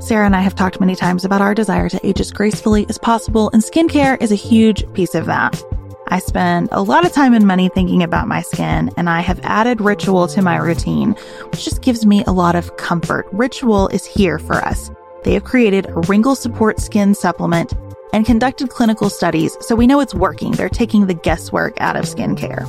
Sarah 0.00 0.26
and 0.26 0.36
I 0.36 0.40
have 0.42 0.54
talked 0.54 0.80
many 0.80 0.96
times 0.96 1.24
about 1.24 1.40
our 1.40 1.54
desire 1.54 1.88
to 1.88 2.06
age 2.06 2.20
as 2.20 2.30
gracefully 2.30 2.84
as 2.90 2.98
possible, 2.98 3.48
and 3.52 3.62
skincare 3.62 4.20
is 4.20 4.30
a 4.30 4.36
huge 4.36 4.84
piece 4.92 5.14
of 5.14 5.26
that. 5.26 5.62
I 6.08 6.18
spend 6.18 6.68
a 6.72 6.82
lot 6.82 7.06
of 7.06 7.12
time 7.12 7.32
and 7.32 7.46
money 7.46 7.70
thinking 7.70 8.02
about 8.02 8.28
my 8.28 8.42
skin, 8.42 8.90
and 8.98 9.08
I 9.08 9.20
have 9.20 9.40
added 9.44 9.80
Ritual 9.80 10.28
to 10.28 10.42
my 10.42 10.58
routine, 10.58 11.12
which 11.50 11.64
just 11.64 11.80
gives 11.80 12.04
me 12.04 12.22
a 12.24 12.32
lot 12.32 12.54
of 12.54 12.76
comfort. 12.76 13.26
Ritual 13.32 13.88
is 13.88 14.04
here 14.04 14.38
for 14.38 14.56
us. 14.56 14.90
They 15.22 15.32
have 15.32 15.44
created 15.44 15.86
a 15.86 16.00
wrinkle 16.00 16.34
support 16.34 16.80
skin 16.80 17.14
supplement 17.14 17.72
and 18.12 18.26
conducted 18.26 18.68
clinical 18.68 19.08
studies, 19.08 19.56
so 19.60 19.74
we 19.74 19.86
know 19.86 20.00
it's 20.00 20.14
working. 20.14 20.52
They're 20.52 20.68
taking 20.68 21.06
the 21.06 21.14
guesswork 21.14 21.80
out 21.80 21.96
of 21.96 22.04
skincare. 22.04 22.68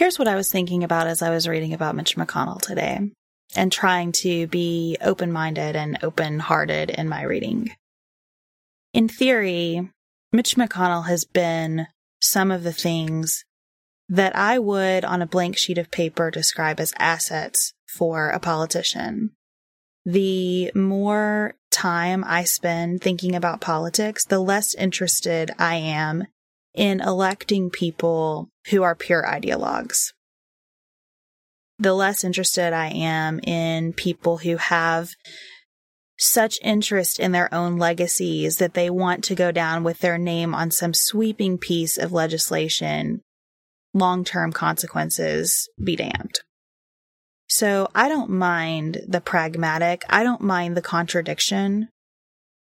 Here's 0.00 0.18
what 0.18 0.28
I 0.28 0.34
was 0.34 0.50
thinking 0.50 0.82
about 0.82 1.08
as 1.08 1.20
I 1.20 1.28
was 1.28 1.46
reading 1.46 1.74
about 1.74 1.94
Mitch 1.94 2.16
McConnell 2.16 2.58
today 2.58 3.10
and 3.54 3.70
trying 3.70 4.12
to 4.12 4.46
be 4.46 4.96
open 5.02 5.30
minded 5.30 5.76
and 5.76 5.98
open 6.02 6.38
hearted 6.38 6.88
in 6.88 7.06
my 7.06 7.22
reading. 7.22 7.72
In 8.94 9.08
theory, 9.08 9.90
Mitch 10.32 10.56
McConnell 10.56 11.06
has 11.08 11.26
been 11.26 11.86
some 12.18 12.50
of 12.50 12.62
the 12.62 12.72
things 12.72 13.44
that 14.08 14.34
I 14.34 14.58
would 14.58 15.04
on 15.04 15.20
a 15.20 15.26
blank 15.26 15.58
sheet 15.58 15.76
of 15.76 15.90
paper 15.90 16.30
describe 16.30 16.80
as 16.80 16.94
assets 16.98 17.74
for 17.86 18.30
a 18.30 18.40
politician. 18.40 19.32
The 20.06 20.72
more 20.74 21.56
time 21.70 22.24
I 22.26 22.44
spend 22.44 23.02
thinking 23.02 23.34
about 23.34 23.60
politics, 23.60 24.24
the 24.24 24.40
less 24.40 24.74
interested 24.76 25.50
I 25.58 25.74
am 25.74 26.24
in 26.74 27.02
electing 27.02 27.68
people 27.68 28.48
who 28.70 28.82
are 28.82 28.94
pure 28.94 29.24
ideologues. 29.24 30.12
The 31.78 31.94
less 31.94 32.24
interested 32.24 32.72
I 32.72 32.88
am 32.88 33.40
in 33.40 33.92
people 33.92 34.38
who 34.38 34.56
have 34.56 35.10
such 36.18 36.58
interest 36.62 37.18
in 37.18 37.32
their 37.32 37.52
own 37.54 37.78
legacies 37.78 38.58
that 38.58 38.74
they 38.74 38.90
want 38.90 39.24
to 39.24 39.34
go 39.34 39.50
down 39.50 39.82
with 39.82 40.00
their 40.00 40.18
name 40.18 40.54
on 40.54 40.70
some 40.70 40.92
sweeping 40.92 41.56
piece 41.56 41.96
of 41.96 42.12
legislation, 42.12 43.22
long 43.94 44.24
term 44.24 44.52
consequences 44.52 45.68
be 45.82 45.96
damned. 45.96 46.40
So 47.48 47.88
I 47.94 48.08
don't 48.08 48.30
mind 48.30 49.00
the 49.08 49.22
pragmatic. 49.22 50.02
I 50.10 50.22
don't 50.22 50.42
mind 50.42 50.76
the 50.76 50.82
contradiction, 50.82 51.88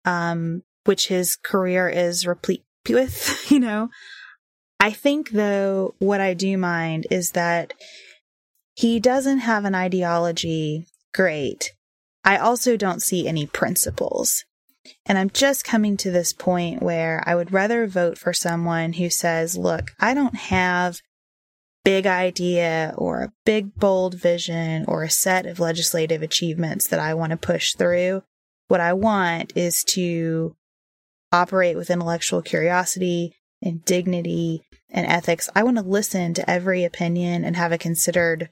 um, 0.05 0.63
which 0.85 1.09
his 1.09 1.37
career 1.37 1.89
is 1.89 2.27
replete 2.27 2.65
with, 2.89 3.45
you 3.51 3.59
know. 3.59 3.89
I 4.81 4.91
think 4.91 5.31
though, 5.31 5.95
what 5.99 6.21
I 6.21 6.35
do 6.35 6.57
mind 6.57 7.07
is 7.11 7.33
that 7.33 7.75
he 8.75 9.01
doesn't 9.01 9.39
have 9.39 9.65
an 9.65 9.75
ideology. 9.75 10.87
Great. 11.13 11.73
I 12.25 12.37
also 12.37 12.77
don't 12.77 13.03
see 13.03 13.27
any 13.27 13.47
principles. 13.47 14.45
And 15.05 15.19
I'm 15.19 15.31
just 15.31 15.65
coming 15.65 15.97
to 15.99 16.11
this 16.11 16.33
point 16.33 16.83
where 16.83 17.23
I 17.27 17.35
would 17.35 17.53
rather 17.53 17.87
vote 17.87 18.19
for 18.19 18.33
someone 18.33 18.95
who 18.95 19.11
says, 19.11 19.57
look, 19.57 19.91
I 19.99 20.15
don't 20.15 20.37
have 20.37 21.01
big 21.85 22.07
idea 22.07 22.95
or 22.97 23.23
a 23.23 23.33
big 23.45 23.75
bold 23.75 24.15
vision 24.15 24.85
or 24.87 25.03
a 25.03 25.11
set 25.11 25.47
of 25.47 25.59
legislative 25.59 26.23
achievements 26.23 26.87
that 26.87 27.01
I 27.01 27.15
want 27.15 27.31
to 27.31 27.37
push 27.37 27.75
through. 27.75 28.23
What 28.69 28.81
I 28.81 28.93
want 28.93 29.55
is 29.57 29.83
to 29.89 30.55
operate 31.33 31.77
with 31.77 31.91
intellectual 31.91 32.43
curiosity 32.43 33.35
and 33.63 33.85
dignity 33.85 34.63
and 34.91 35.07
ethics. 35.07 35.49
I 35.55 35.63
want 35.63 35.77
to 35.77 35.83
listen 35.83 36.35
to 36.35 36.51
every 36.51 36.85
opinion 36.85 37.45
and 37.45 37.57
have 37.57 37.73
a 37.73 37.79
considered 37.79 38.51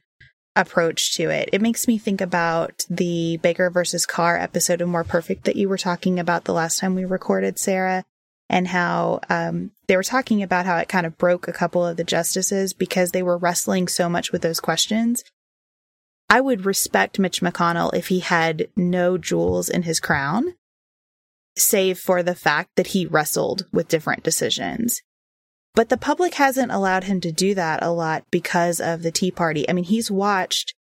approach 0.54 1.14
to 1.14 1.30
it. 1.30 1.50
It 1.52 1.60
makes 1.60 1.86
me 1.86 1.98
think 1.98 2.20
about 2.20 2.86
the 2.88 3.36
Baker 3.38 3.70
versus 3.70 4.06
Carr 4.06 4.38
episode 4.38 4.80
of 4.80 4.88
More 4.88 5.04
Perfect 5.04 5.44
that 5.44 5.56
you 5.56 5.68
were 5.68 5.78
talking 5.78 6.18
about 6.18 6.44
the 6.44 6.54
last 6.54 6.78
time 6.78 6.94
we 6.94 7.04
recorded, 7.04 7.58
Sarah, 7.58 8.04
and 8.48 8.68
how 8.68 9.20
um, 9.28 9.72
they 9.86 9.96
were 9.96 10.02
talking 10.02 10.42
about 10.42 10.66
how 10.66 10.76
it 10.78 10.88
kind 10.88 11.06
of 11.06 11.18
broke 11.18 11.46
a 11.46 11.52
couple 11.52 11.84
of 11.84 11.96
the 11.96 12.04
justices 12.04 12.72
because 12.72 13.10
they 13.10 13.22
were 13.22 13.36
wrestling 13.36 13.88
so 13.88 14.08
much 14.08 14.32
with 14.32 14.42
those 14.42 14.60
questions. 14.60 15.22
I 16.28 16.40
would 16.40 16.64
respect 16.64 17.18
Mitch 17.18 17.40
McConnell 17.40 17.94
if 17.94 18.08
he 18.08 18.20
had 18.20 18.68
no 18.76 19.18
jewels 19.18 19.68
in 19.68 19.82
his 19.82 20.00
crown 20.00 20.54
save 21.58 21.98
for 21.98 22.22
the 22.22 22.34
fact 22.34 22.70
that 22.76 22.88
he 22.88 23.06
wrestled 23.06 23.66
with 23.72 23.88
different 23.88 24.22
decisions. 24.22 25.02
But 25.76 25.90
the 25.90 25.98
public 25.98 26.34
hasn't 26.34 26.72
allowed 26.72 27.04
him 27.04 27.20
to 27.20 27.30
do 27.30 27.54
that 27.54 27.82
a 27.82 27.90
lot 27.90 28.24
because 28.30 28.80
of 28.80 29.02
the 29.02 29.12
Tea 29.12 29.30
Party. 29.30 29.68
I 29.68 29.74
mean, 29.74 29.84
he's 29.84 30.10
watched 30.10 30.74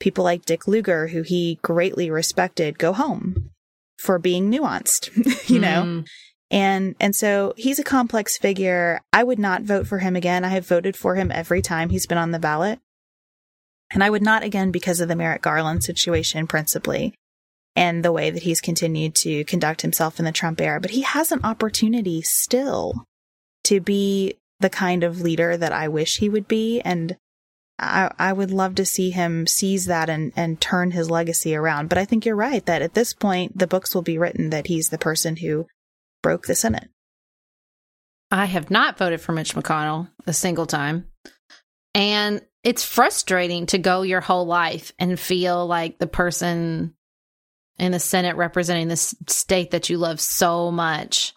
people 0.00 0.24
like 0.24 0.44
Dick 0.44 0.66
Lugar, 0.66 1.06
who 1.06 1.22
he 1.22 1.60
greatly 1.62 2.10
respected, 2.10 2.76
go 2.76 2.92
home 2.92 3.50
for 3.98 4.18
being 4.18 4.50
nuanced, 4.50 5.10
you 5.48 5.60
know? 5.60 5.84
Mm. 5.84 6.06
And, 6.50 6.96
and 6.98 7.14
so 7.14 7.54
he's 7.56 7.78
a 7.78 7.84
complex 7.84 8.36
figure. 8.36 9.00
I 9.12 9.22
would 9.22 9.38
not 9.38 9.62
vote 9.62 9.86
for 9.86 10.00
him 10.00 10.16
again. 10.16 10.44
I 10.44 10.48
have 10.48 10.66
voted 10.66 10.96
for 10.96 11.14
him 11.14 11.30
every 11.30 11.62
time 11.62 11.90
he's 11.90 12.08
been 12.08 12.18
on 12.18 12.32
the 12.32 12.40
ballot. 12.40 12.80
And 13.92 14.02
I 14.02 14.10
would 14.10 14.22
not 14.22 14.42
again 14.42 14.72
because 14.72 15.00
of 15.00 15.06
the 15.06 15.16
Merrick 15.16 15.42
Garland 15.42 15.84
situation, 15.84 16.48
principally 16.48 17.14
and 17.76 18.04
the 18.04 18.12
way 18.12 18.28
that 18.28 18.42
he's 18.42 18.60
continued 18.60 19.14
to 19.14 19.44
conduct 19.44 19.82
himself 19.82 20.18
in 20.18 20.24
the 20.24 20.32
Trump 20.32 20.60
era. 20.60 20.80
But 20.80 20.90
he 20.90 21.02
has 21.02 21.30
an 21.30 21.40
opportunity 21.44 22.20
still 22.22 23.06
to 23.64 23.80
be 23.80 24.34
the 24.60 24.70
kind 24.70 25.04
of 25.04 25.20
leader 25.20 25.56
that 25.56 25.72
I 25.72 25.88
wish 25.88 26.18
he 26.18 26.28
would 26.28 26.48
be. 26.48 26.80
And 26.80 27.16
I, 27.78 28.10
I 28.18 28.32
would 28.32 28.50
love 28.50 28.76
to 28.76 28.84
see 28.84 29.10
him 29.10 29.46
seize 29.46 29.86
that 29.86 30.08
and, 30.08 30.32
and 30.36 30.60
turn 30.60 30.92
his 30.92 31.10
legacy 31.10 31.54
around. 31.54 31.88
But 31.88 31.98
I 31.98 32.04
think 32.04 32.24
you're 32.24 32.36
right 32.36 32.64
that 32.66 32.82
at 32.82 32.94
this 32.94 33.12
point, 33.12 33.58
the 33.58 33.66
books 33.66 33.94
will 33.94 34.02
be 34.02 34.18
written 34.18 34.50
that 34.50 34.68
he's 34.68 34.88
the 34.88 34.98
person 34.98 35.36
who 35.36 35.66
broke 36.22 36.46
the 36.46 36.54
Senate. 36.54 36.88
I 38.30 38.46
have 38.46 38.70
not 38.70 38.96
voted 38.96 39.20
for 39.20 39.32
Mitch 39.32 39.54
McConnell 39.54 40.08
a 40.26 40.32
single 40.32 40.66
time. 40.66 41.06
And 41.94 42.40
it's 42.64 42.84
frustrating 42.84 43.66
to 43.66 43.78
go 43.78 44.02
your 44.02 44.20
whole 44.20 44.46
life 44.46 44.92
and 44.98 45.18
feel 45.18 45.66
like 45.66 45.98
the 45.98 46.06
person 46.06 46.94
in 47.78 47.92
the 47.92 47.98
Senate 47.98 48.36
representing 48.36 48.88
this 48.88 49.14
state 49.26 49.72
that 49.72 49.90
you 49.90 49.98
love 49.98 50.20
so 50.20 50.70
much 50.70 51.34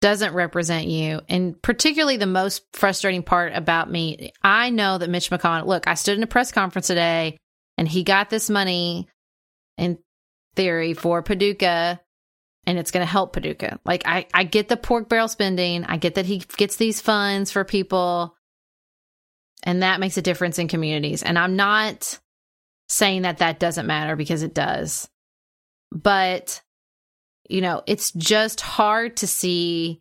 doesn't 0.00 0.34
represent 0.34 0.86
you. 0.86 1.20
And 1.28 1.60
particularly 1.60 2.16
the 2.16 2.26
most 2.26 2.64
frustrating 2.72 3.22
part 3.22 3.52
about 3.54 3.90
me, 3.90 4.32
I 4.42 4.70
know 4.70 4.98
that 4.98 5.10
Mitch 5.10 5.30
McConnell, 5.30 5.66
look, 5.66 5.86
I 5.86 5.94
stood 5.94 6.16
in 6.16 6.22
a 6.22 6.28
press 6.28 6.52
conference 6.52 6.86
today 6.86 7.36
and 7.76 7.86
he 7.86 8.02
got 8.02 8.30
this 8.30 8.48
money 8.48 9.08
in 9.76 9.98
theory 10.56 10.94
for 10.94 11.22
Paducah 11.22 12.00
and 12.66 12.78
it's 12.78 12.90
going 12.90 13.04
to 13.04 13.10
help 13.10 13.32
Paducah. 13.32 13.78
Like 13.84 14.02
I, 14.06 14.26
I 14.32 14.44
get 14.44 14.68
the 14.68 14.76
pork 14.76 15.08
barrel 15.08 15.28
spending. 15.28 15.84
I 15.84 15.96
get 15.96 16.14
that 16.14 16.26
he 16.26 16.38
gets 16.38 16.76
these 16.76 17.00
funds 17.00 17.50
for 17.50 17.64
people 17.64 18.36
and 19.62 19.82
that 19.82 20.00
makes 20.00 20.16
a 20.16 20.22
difference 20.22 20.58
in 20.58 20.68
communities. 20.68 21.22
And 21.22 21.38
I'm 21.38 21.56
not 21.56 22.18
saying 22.88 23.22
that 23.22 23.38
that 23.38 23.60
doesn't 23.60 23.86
matter 23.86 24.16
because 24.16 24.42
it 24.42 24.54
does 24.54 25.08
but 25.92 26.62
you 27.50 27.60
know, 27.60 27.82
it's 27.86 28.12
just 28.12 28.60
hard 28.60 29.16
to 29.18 29.26
see 29.26 30.00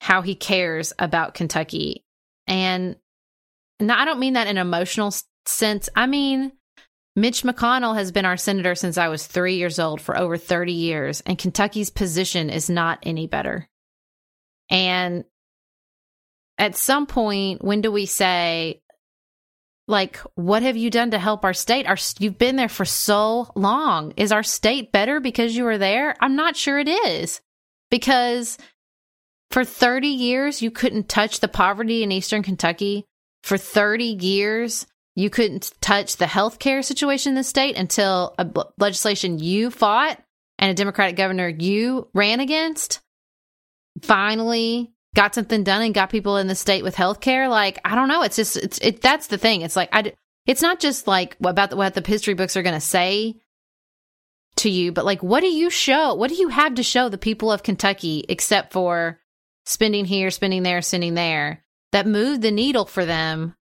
how 0.00 0.22
he 0.22 0.34
cares 0.34 0.92
about 0.98 1.34
Kentucky. 1.34 2.04
And 2.46 2.96
now 3.80 4.00
I 4.00 4.04
don't 4.04 4.20
mean 4.20 4.34
that 4.34 4.46
in 4.46 4.56
an 4.56 4.66
emotional 4.66 5.12
sense. 5.46 5.88
I 5.94 6.06
mean, 6.06 6.52
Mitch 7.14 7.42
McConnell 7.42 7.96
has 7.96 8.12
been 8.12 8.24
our 8.24 8.36
senator 8.36 8.74
since 8.74 8.98
I 8.98 9.08
was 9.08 9.26
three 9.26 9.56
years 9.56 9.78
old 9.78 10.00
for 10.00 10.18
over 10.18 10.36
30 10.36 10.72
years, 10.72 11.22
and 11.22 11.38
Kentucky's 11.38 11.90
position 11.90 12.50
is 12.50 12.68
not 12.68 12.98
any 13.02 13.26
better. 13.26 13.68
And 14.70 15.24
at 16.58 16.76
some 16.76 17.06
point, 17.06 17.64
when 17.64 17.80
do 17.80 17.90
we 17.90 18.06
say, 18.06 18.82
like 19.88 20.18
what 20.34 20.62
have 20.62 20.76
you 20.76 20.90
done 20.90 21.12
to 21.12 21.18
help 21.18 21.44
our 21.44 21.54
state? 21.54 21.86
Our 21.86 21.96
you've 22.18 22.38
been 22.38 22.56
there 22.56 22.68
for 22.68 22.84
so 22.84 23.50
long. 23.54 24.12
Is 24.16 24.32
our 24.32 24.42
state 24.42 24.92
better 24.92 25.20
because 25.20 25.56
you 25.56 25.64
were 25.64 25.78
there? 25.78 26.14
I'm 26.20 26.36
not 26.36 26.56
sure 26.56 26.78
it 26.78 26.88
is. 26.88 27.40
Because 27.90 28.58
for 29.50 29.64
30 29.64 30.08
years 30.08 30.60
you 30.60 30.70
couldn't 30.70 31.08
touch 31.08 31.40
the 31.40 31.48
poverty 31.48 32.02
in 32.02 32.10
eastern 32.10 32.42
kentucky. 32.42 33.04
For 33.44 33.56
30 33.56 34.04
years 34.20 34.86
you 35.14 35.30
couldn't 35.30 35.72
touch 35.80 36.16
the 36.16 36.26
health 36.26 36.58
care 36.58 36.82
situation 36.82 37.30
in 37.30 37.36
the 37.36 37.44
state 37.44 37.76
until 37.76 38.34
a 38.38 38.44
b- 38.44 38.62
legislation 38.78 39.38
you 39.38 39.70
fought 39.70 40.20
and 40.58 40.70
a 40.70 40.74
democratic 40.74 41.16
governor 41.16 41.48
you 41.48 42.08
ran 42.12 42.40
against 42.40 43.00
finally 44.02 44.92
got 45.16 45.34
something 45.34 45.64
done 45.64 45.82
and 45.82 45.94
got 45.94 46.10
people 46.10 46.36
in 46.36 46.46
the 46.46 46.54
state 46.54 46.84
with 46.84 46.94
health 46.94 47.20
care. 47.20 47.48
Like, 47.48 47.80
I 47.84 47.94
don't 47.94 48.08
know. 48.08 48.22
It's 48.22 48.36
just, 48.36 48.56
it's, 48.56 48.78
it, 48.78 49.00
that's 49.00 49.28
the 49.28 49.38
thing. 49.38 49.62
It's 49.62 49.74
like, 49.74 49.88
I, 49.90 50.12
it's 50.46 50.62
not 50.62 50.78
just 50.78 51.08
like 51.08 51.36
what 51.38 51.50
about 51.50 51.70
the, 51.70 51.76
what 51.76 51.94
the 51.94 52.06
history 52.06 52.34
books 52.34 52.56
are 52.56 52.62
going 52.62 52.74
to 52.74 52.80
say 52.80 53.40
to 54.56 54.70
you, 54.70 54.92
but 54.92 55.06
like, 55.06 55.22
what 55.22 55.40
do 55.40 55.48
you 55.48 55.70
show? 55.70 56.14
What 56.14 56.28
do 56.28 56.36
you 56.36 56.48
have 56.48 56.74
to 56.74 56.82
show 56.82 57.08
the 57.08 57.18
people 57.18 57.50
of 57.50 57.62
Kentucky 57.62 58.24
except 58.28 58.72
for 58.72 59.18
spending 59.64 60.04
here, 60.04 60.30
spending 60.30 60.62
there, 60.62 60.82
spending 60.82 61.14
there 61.14 61.64
that 61.92 62.06
moved 62.06 62.42
the 62.42 62.50
needle 62.50 62.84
for 62.84 63.04
them 63.06 63.54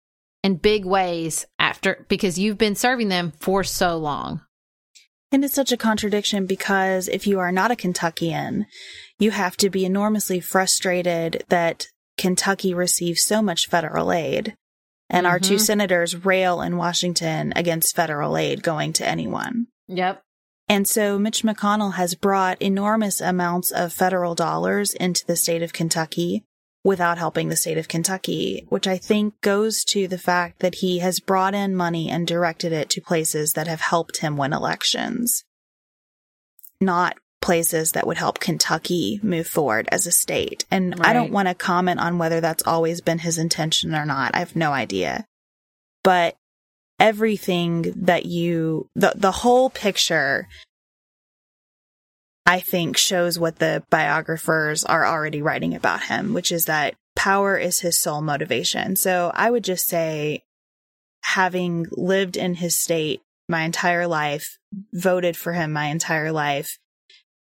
in 0.42 0.56
big 0.56 0.84
ways 0.84 1.46
after 1.58 2.04
because 2.08 2.38
you've 2.38 2.58
been 2.58 2.74
serving 2.74 3.08
them 3.08 3.32
for 3.38 3.62
so 3.62 3.96
long? 3.96 4.42
And 5.30 5.44
it's 5.44 5.54
such 5.54 5.72
a 5.72 5.76
contradiction 5.76 6.46
because 6.46 7.08
if 7.08 7.26
you 7.26 7.38
are 7.40 7.50
not 7.50 7.70
a 7.70 7.76
Kentuckian, 7.76 8.66
you 9.18 9.30
have 9.30 9.56
to 9.58 9.70
be 9.70 9.84
enormously 9.84 10.40
frustrated 10.40 11.44
that 11.48 11.88
Kentucky 12.18 12.74
receives 12.74 13.22
so 13.22 13.42
much 13.42 13.68
federal 13.68 14.12
aid. 14.12 14.54
And 15.10 15.24
mm-hmm. 15.24 15.32
our 15.32 15.38
two 15.38 15.54
mm-hmm. 15.54 15.62
senators 15.62 16.24
rail 16.24 16.60
in 16.60 16.76
Washington 16.76 17.52
against 17.56 17.96
federal 17.96 18.36
aid 18.36 18.62
going 18.62 18.92
to 18.94 19.06
anyone. 19.06 19.66
Yep. 19.88 20.22
And 20.68 20.88
so 20.88 21.18
Mitch 21.18 21.42
McConnell 21.42 21.94
has 21.94 22.14
brought 22.14 22.60
enormous 22.62 23.20
amounts 23.20 23.70
of 23.70 23.92
federal 23.92 24.34
dollars 24.34 24.94
into 24.94 25.24
the 25.26 25.36
state 25.36 25.62
of 25.62 25.74
Kentucky 25.74 26.42
without 26.82 27.18
helping 27.18 27.48
the 27.48 27.56
state 27.56 27.78
of 27.78 27.88
Kentucky, 27.88 28.64
which 28.68 28.86
I 28.86 28.98
think 28.98 29.40
goes 29.40 29.84
to 29.84 30.06
the 30.06 30.18
fact 30.18 30.60
that 30.60 30.76
he 30.76 30.98
has 30.98 31.20
brought 31.20 31.54
in 31.54 31.74
money 31.74 32.10
and 32.10 32.26
directed 32.26 32.72
it 32.72 32.90
to 32.90 33.00
places 33.00 33.54
that 33.54 33.66
have 33.66 33.80
helped 33.80 34.18
him 34.18 34.36
win 34.36 34.52
elections, 34.52 35.44
not 36.80 37.16
places 37.44 37.92
that 37.92 38.06
would 38.06 38.16
help 38.16 38.40
Kentucky 38.40 39.20
move 39.22 39.46
forward 39.46 39.86
as 39.92 40.06
a 40.06 40.10
state. 40.12 40.64
And 40.70 40.98
right. 40.98 41.10
I 41.10 41.12
don't 41.12 41.30
want 41.30 41.46
to 41.46 41.54
comment 41.54 42.00
on 42.00 42.16
whether 42.16 42.40
that's 42.40 42.66
always 42.66 43.02
been 43.02 43.18
his 43.18 43.36
intention 43.36 43.94
or 43.94 44.06
not. 44.06 44.34
I 44.34 44.38
have 44.38 44.56
no 44.56 44.72
idea. 44.72 45.26
But 46.02 46.36
everything 46.98 47.92
that 47.96 48.24
you, 48.24 48.88
the, 48.96 49.12
the 49.14 49.30
whole 49.30 49.68
picture 49.68 50.48
I 52.46 52.60
think 52.60 52.96
shows 52.96 53.38
what 53.38 53.58
the 53.58 53.82
biographers 53.90 54.84
are 54.84 55.06
already 55.06 55.42
writing 55.42 55.74
about 55.74 56.04
him, 56.04 56.34
which 56.34 56.50
is 56.50 56.64
that 56.66 56.94
power 57.14 57.56
is 57.58 57.80
his 57.80 57.98
sole 57.98 58.20
motivation. 58.22 58.96
So 58.96 59.32
I 59.34 59.50
would 59.50 59.64
just 59.64 59.86
say, 59.86 60.42
having 61.22 61.86
lived 61.90 62.36
in 62.36 62.54
his 62.54 62.78
state 62.78 63.22
my 63.48 63.62
entire 63.62 64.06
life, 64.06 64.58
voted 64.92 65.36
for 65.36 65.52
him 65.54 65.72
my 65.72 65.86
entire 65.86 66.32
life, 66.32 66.78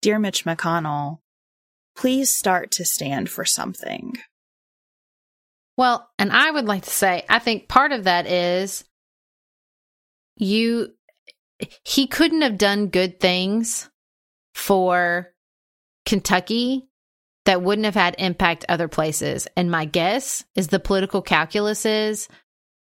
dear 0.03 0.19
Mitch 0.19 0.43
McConnell, 0.43 1.19
please 1.95 2.29
start 2.29 2.71
to 2.71 2.85
stand 2.85 3.29
for 3.29 3.45
something. 3.45 4.13
Well, 5.77 6.09
and 6.19 6.31
I 6.31 6.51
would 6.51 6.65
like 6.65 6.83
to 6.83 6.89
say, 6.89 7.23
I 7.29 7.39
think 7.39 7.69
part 7.69 7.93
of 7.93 8.03
that 8.03 8.27
is 8.27 8.83
you, 10.35 10.89
he 11.85 12.05
couldn't 12.05 12.41
have 12.41 12.57
done 12.57 12.87
good 12.87 13.19
things 13.19 13.89
for 14.53 15.31
Kentucky 16.05 16.89
that 17.45 17.61
wouldn't 17.61 17.85
have 17.85 17.95
had 17.95 18.15
impact 18.19 18.65
other 18.67 18.89
places. 18.89 19.47
And 19.55 19.71
my 19.71 19.85
guess 19.85 20.43
is 20.53 20.67
the 20.67 20.79
political 20.79 21.21
calculus 21.21 21.85
is 21.85 22.27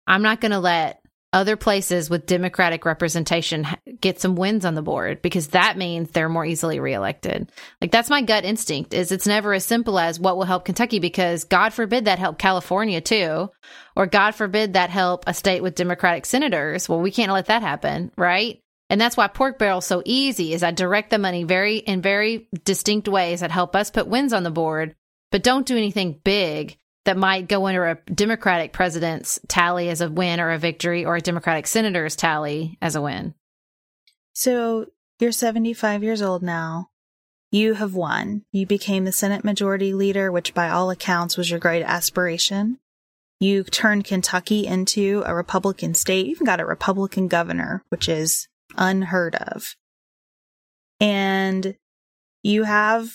I'm 0.08 0.24
not 0.24 0.42
going 0.42 0.52
to 0.52 0.60
let 0.60 1.00
other 1.34 1.58
places 1.58 2.10
with 2.10 2.28
Democratic 2.28 2.86
representation 2.86 3.68
get 4.00 4.22
some 4.22 4.36
wins 4.36 4.64
on 4.64 4.76
the 4.76 4.82
board 4.82 5.22
because 5.22 5.50
that 5.50 5.78
means 5.78 6.12
they're 6.12 6.30
more 6.30 6.46
easily 6.46 6.80
reelected. 6.80 7.52
Like 7.82 7.92
that's 7.92 8.10
my 8.10 8.22
gut 8.22 8.46
instinct 8.46 8.94
is 8.94 9.12
it's 9.12 9.28
never 9.28 9.54
as 9.54 9.66
simple 9.66 9.98
as 9.98 10.20
what 10.20 10.38
will 10.38 10.46
help 10.46 10.66
Kentucky 10.66 11.00
because 11.00 11.44
God 11.44 11.74
forbid 11.74 12.06
that 12.06 12.20
help 12.20 12.38
California 12.38 13.02
too, 13.02 13.50
or 13.96 14.06
God 14.06 14.36
forbid 14.36 14.74
that 14.74 14.92
help 14.92 15.24
a 15.26 15.34
state 15.34 15.64
with 15.64 15.76
Democratic 15.76 16.26
senators. 16.26 16.88
Well, 16.88 17.02
we 17.02 17.12
can't 17.12 17.32
let 17.32 17.48
that 17.48 17.64
happen, 17.64 18.12
right? 18.16 18.60
And 18.90 19.02
that's 19.02 19.18
why 19.18 19.28
pork 19.28 19.58
barrel's 19.58 19.88
so 19.88 20.04
easy 20.06 20.54
is 20.54 20.62
I 20.62 20.70
direct 20.70 21.10
the 21.10 21.18
money 21.18 21.46
very 21.46 21.78
in 21.78 22.04
very 22.04 22.48
distinct 22.64 23.08
ways 23.08 23.40
that 23.40 23.50
help 23.50 23.76
us 23.76 23.90
put 23.90 24.08
wins 24.08 24.34
on 24.34 24.44
the 24.44 24.52
board, 24.52 24.96
but 25.32 25.42
don't 25.42 25.66
do 25.66 25.76
anything 25.76 26.20
big 26.24 26.78
that 27.06 27.18
might 27.18 27.48
go 27.48 27.68
under 27.68 27.86
a 27.86 27.96
Democratic 28.14 28.72
president's 28.72 29.40
tally 29.48 29.90
as 29.90 30.02
a 30.02 30.10
win 30.10 30.40
or 30.40 30.52
a 30.52 30.58
victory 30.58 31.06
or 31.06 31.16
a 31.16 31.22
Democratic 31.22 31.68
senator's 31.68 32.16
tally 32.16 32.78
as 32.82 32.96
a 32.96 33.02
win. 33.02 33.34
So 34.34 34.88
you're 35.20 35.32
75 35.32 36.04
years 36.04 36.22
old 36.22 36.44
now. 36.44 36.90
You 37.52 37.76
have 37.76 37.94
won. 37.94 38.44
You 38.52 38.66
became 38.66 39.06
the 39.06 39.12
Senate 39.12 39.44
Majority 39.44 39.94
Leader, 39.94 40.32
which 40.32 40.54
by 40.54 40.70
all 40.70 40.90
accounts 40.90 41.38
was 41.38 41.52
your 41.52 41.60
great 41.60 41.84
aspiration. 41.84 42.80
You 43.40 43.64
turned 43.64 44.06
Kentucky 44.06 44.66
into 44.66 45.22
a 45.26 45.36
Republican 45.36 45.94
state. 45.94 46.26
You 46.26 46.32
even 46.32 46.46
got 46.46 46.62
a 46.62 46.66
Republican 46.66 47.28
governor, 47.28 47.84
which 47.90 48.10
is 48.10 48.48
unheard 48.76 49.36
of. 49.36 49.76
And 51.00 51.76
you 52.42 52.64
have 52.64 53.12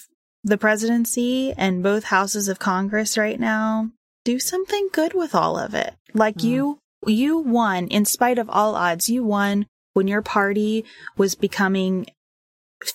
the 0.49 0.59
presidency 0.59 1.53
and 1.57 1.83
both 1.83 2.05
houses 2.05 2.49
of 2.49 2.59
Congress 2.59 3.17
right 3.17 3.39
now. 3.39 3.91
Do 4.25 4.39
something 4.39 4.89
good 4.93 5.15
with 5.15 5.35
all 5.35 5.59
of 5.59 5.75
it. 5.75 5.95
Like 6.15 6.37
mm. 6.37 6.45
you, 6.45 6.79
you 7.07 7.39
won 7.39 7.87
in 7.89 8.05
spite 8.05 8.39
of 8.39 8.51
all 8.51 8.75
odds. 8.75 9.09
You 9.09 9.25
won 9.25 9.67
when 9.95 10.09
your 10.09 10.23
party 10.23 10.85
was 11.17 11.35
becoming 11.35 12.07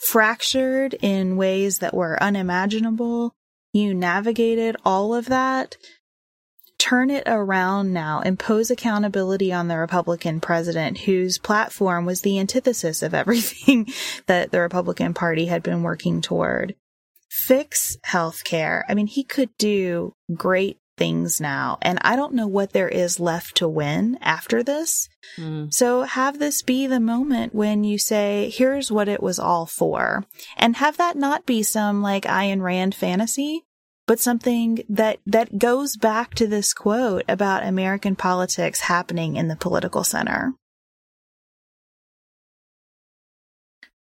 fractured 0.02 0.96
in 1.02 1.38
ways 1.38 1.80
that 1.80 1.94
were 1.94 2.22
unimaginable. 2.22 3.34
You 3.74 3.94
navigated 3.94 4.76
all 4.86 5.16
of 5.16 5.26
that 5.28 5.78
turn 6.84 7.10
it 7.10 7.24
around 7.26 7.94
now, 7.94 8.20
impose 8.20 8.70
accountability 8.70 9.54
on 9.54 9.70
the 9.70 9.78
Republican 9.78 10.42
president 10.42 10.98
whose 11.00 11.38
platform 11.38 12.06
was 12.06 12.22
the 12.22 12.38
antithesis 12.38 13.02
of 13.02 13.14
everything 13.14 13.88
that 14.26 14.52
the 14.52 14.60
Republican 14.60 15.14
Party 15.14 15.46
had 15.46 15.64
been 15.64 15.82
working 15.82 16.22
toward. 16.22 16.76
Fix 17.34 17.98
healthcare. 18.06 18.84
I 18.88 18.94
mean, 18.94 19.08
he 19.08 19.24
could 19.24 19.50
do 19.58 20.14
great 20.36 20.78
things 21.00 21.42
now. 21.42 21.80
And 21.82 21.98
I 22.04 22.16
don't 22.16 22.36
know 22.36 22.46
what 22.46 22.74
there 22.74 22.88
is 22.88 23.20
left 23.20 23.58
to 23.58 23.68
win 23.68 24.20
after 24.22 24.62
this. 24.62 25.10
Mm. 25.36 25.74
So 25.74 26.04
have 26.04 26.38
this 26.38 26.62
be 26.62 26.86
the 26.86 27.00
moment 27.00 27.56
when 27.56 27.84
you 27.84 27.98
say, 27.98 28.52
here's 28.54 28.92
what 28.92 29.08
it 29.08 29.24
was 29.24 29.40
all 29.40 29.66
for. 29.66 30.28
And 30.58 30.76
have 30.76 30.98
that 30.98 31.18
not 31.18 31.48
be 31.48 31.64
some 31.64 32.04
like 32.04 32.26
Ayn 32.26 32.62
Rand 32.62 32.94
fantasy, 32.94 33.64
but 34.06 34.20
something 34.20 34.84
that, 34.88 35.18
that 35.26 35.58
goes 35.58 35.98
back 35.98 36.36
to 36.36 36.46
this 36.46 36.72
quote 36.72 37.24
about 37.28 37.66
American 37.66 38.16
politics 38.16 38.82
happening 38.82 39.38
in 39.38 39.48
the 39.48 39.56
political 39.56 40.04
center. 40.04 40.54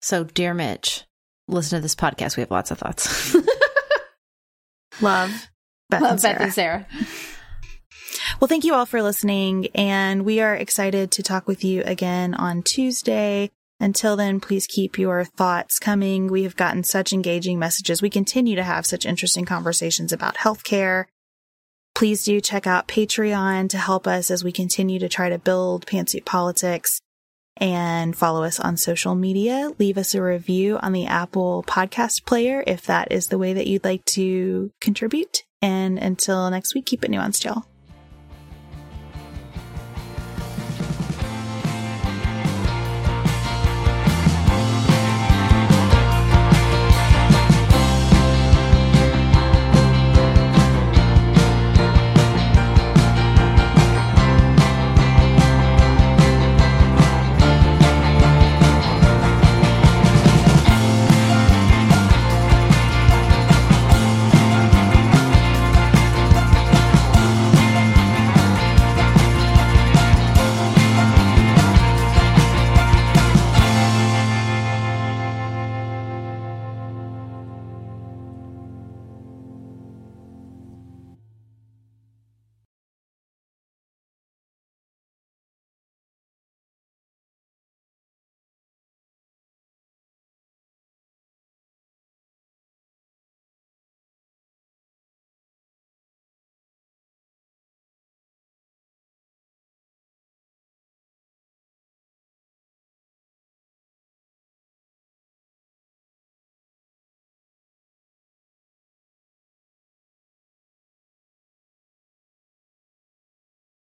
So, 0.01 0.23
dear 0.23 0.55
Mitch, 0.55 1.06
listen 1.49 1.79
to 1.79 1.83
this 1.83 1.95
podcast. 1.95 2.37
We 2.37 2.43
have 2.43 2.51
lots 2.51 2.71
of 2.71 2.79
thoughts. 2.79 3.35
Love. 5.01 5.49
Beth, 5.89 6.03
Love 6.03 6.13
and, 6.13 6.23
Beth 6.23 6.41
and 6.41 6.53
Sarah. 6.53 6.87
Well, 8.41 8.49
thank 8.49 8.65
you 8.65 8.75
all 8.75 8.87
for 8.87 9.03
listening, 9.03 9.69
and 9.75 10.25
we 10.25 10.41
are 10.41 10.55
excited 10.55 11.11
to 11.13 11.23
talk 11.23 11.47
with 11.47 11.65
you 11.65 11.83
again 11.85 12.35
on 12.35 12.63
Tuesday. 12.63 13.51
Until 13.81 14.17
then, 14.17 14.41
please 14.41 14.67
keep 14.67 14.99
your 14.99 15.25
thoughts 15.25 15.79
coming. 15.79 16.27
We 16.27 16.43
have 16.43 16.57
gotten 16.57 16.83
such 16.83 17.13
engaging 17.13 17.59
messages. 17.59 18.03
We 18.03 18.11
continue 18.11 18.57
to 18.57 18.63
have 18.63 18.85
such 18.85 19.07
interesting 19.07 19.45
conversations 19.45 20.13
about 20.13 20.37
healthcare. 20.37 21.05
Please 21.95 22.25
do 22.25 22.41
check 22.41 22.67
out 22.67 22.89
Patreon 22.89 23.71
to 23.71 23.79
help 23.79 24.07
us 24.07 24.31
as 24.31 24.45
we 24.45 24.53
continue 24.53 24.99
to 24.99 25.09
try 25.09 25.31
to 25.31 25.39
build 25.39 25.87
Pantsuit 25.87 26.27
Politics 26.27 27.01
and 27.57 28.17
follow 28.17 28.45
us 28.45 28.61
on 28.61 28.77
social 28.77 29.15
media. 29.15 29.73
Leave 29.79 29.99
us 29.99 30.15
a 30.15 30.23
review 30.23 30.79
on 30.79 30.93
the 30.93 31.07
Apple 31.07 31.65
podcast 31.67 32.25
player 32.25 32.63
if 32.67 32.83
that 32.87 33.11
is 33.11 33.29
the 33.29 33.39
way 33.39 33.53
that 33.53 33.67
you'd 33.67 33.85
like 33.85 34.05
to 34.07 34.71
contribute. 34.81 35.45
And 35.63 35.99
until 35.99 36.51
next 36.51 36.75
week, 36.75 36.87
keep 36.87 37.05
it 37.05 37.11
nuanced, 37.11 37.45
y'all. 37.45 37.65